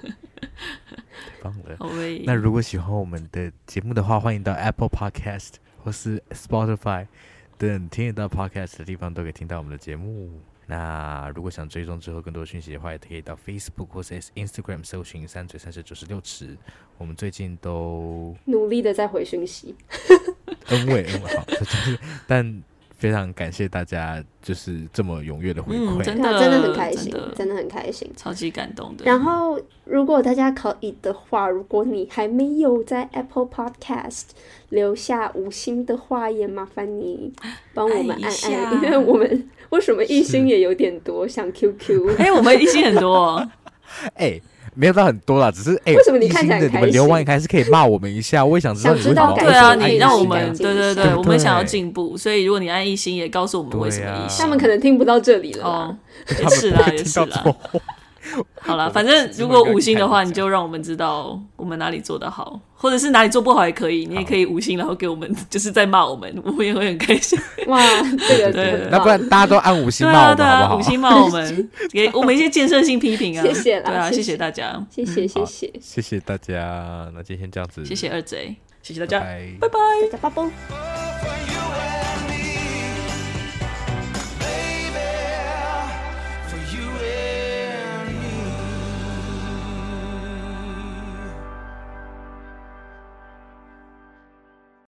[1.42, 1.90] 棒了，好。
[2.26, 5.54] 那如果喜欢我们的节目的话，欢迎到 Apple Podcast
[5.84, 7.08] 或是 Spotify。
[7.62, 10.32] 等听得到 podcast 的地方都可以听到我们的节目。
[10.66, 16.58] 那如果想追踪之后更多讯息的话，也可以到 Facebook 或是 Instagram 搜寻“三嘴三舌九十六尺”。
[16.98, 19.76] 我们最近都努力的在回讯息。
[20.70, 22.64] 嗯，恩，嗯，好，就 是但
[23.02, 28.08] 非常感谢大家，就是这么踊跃的回馈，嗯，真的真的很开心真的，真的很开心。
[28.16, 29.04] 超级感动的。
[29.04, 34.26] 然后，如果大家可以的话，如果你还没有在 Apple Podcast
[34.70, 37.34] 留下五星的话，也麻烦你
[37.74, 42.18] 帮我们按按因为我们为什么一星也有点多，像 QQ。
[42.20, 43.52] 哎、欸，我们一星很多、哦，
[44.14, 44.44] 哎、欸。
[44.74, 46.60] 没有到很多啦，只是哎，为什么你看起来？
[46.60, 49.36] 你们留完还是可以骂我们一下， 我也想知道你为什么。
[49.38, 54.44] 对啊，你让我们对对对，我们想要进步，所以如果你按一星，也告诉我们为什么一星。
[54.44, 55.96] 他们可能听不到这里了哦，
[56.30, 57.56] 也是啦，也是啦。
[58.62, 67.40] 好了，反正如果五星的话，你就让我们知道我们哪里做得好，或者是哪里做不好也可以，你也可以五星，然后给我们 就是在骂我们，我们也会很开心。
[67.68, 67.82] 哇，
[68.28, 70.78] 这个对，那不然大家都按五星骂我们好不好？
[70.78, 73.44] 五星骂我们，给 我们一些建设性批评啊！
[73.44, 74.38] 谢谢啦，对啊，谢谢。
[74.38, 75.72] 大家，谢谢谢谢。
[75.80, 79.48] 谢谢大家，那今天这样子，谢谢二贼，谢谢大家，拜。
[79.60, 79.78] 拜拜，
[80.12, 81.41] 大家拜拜。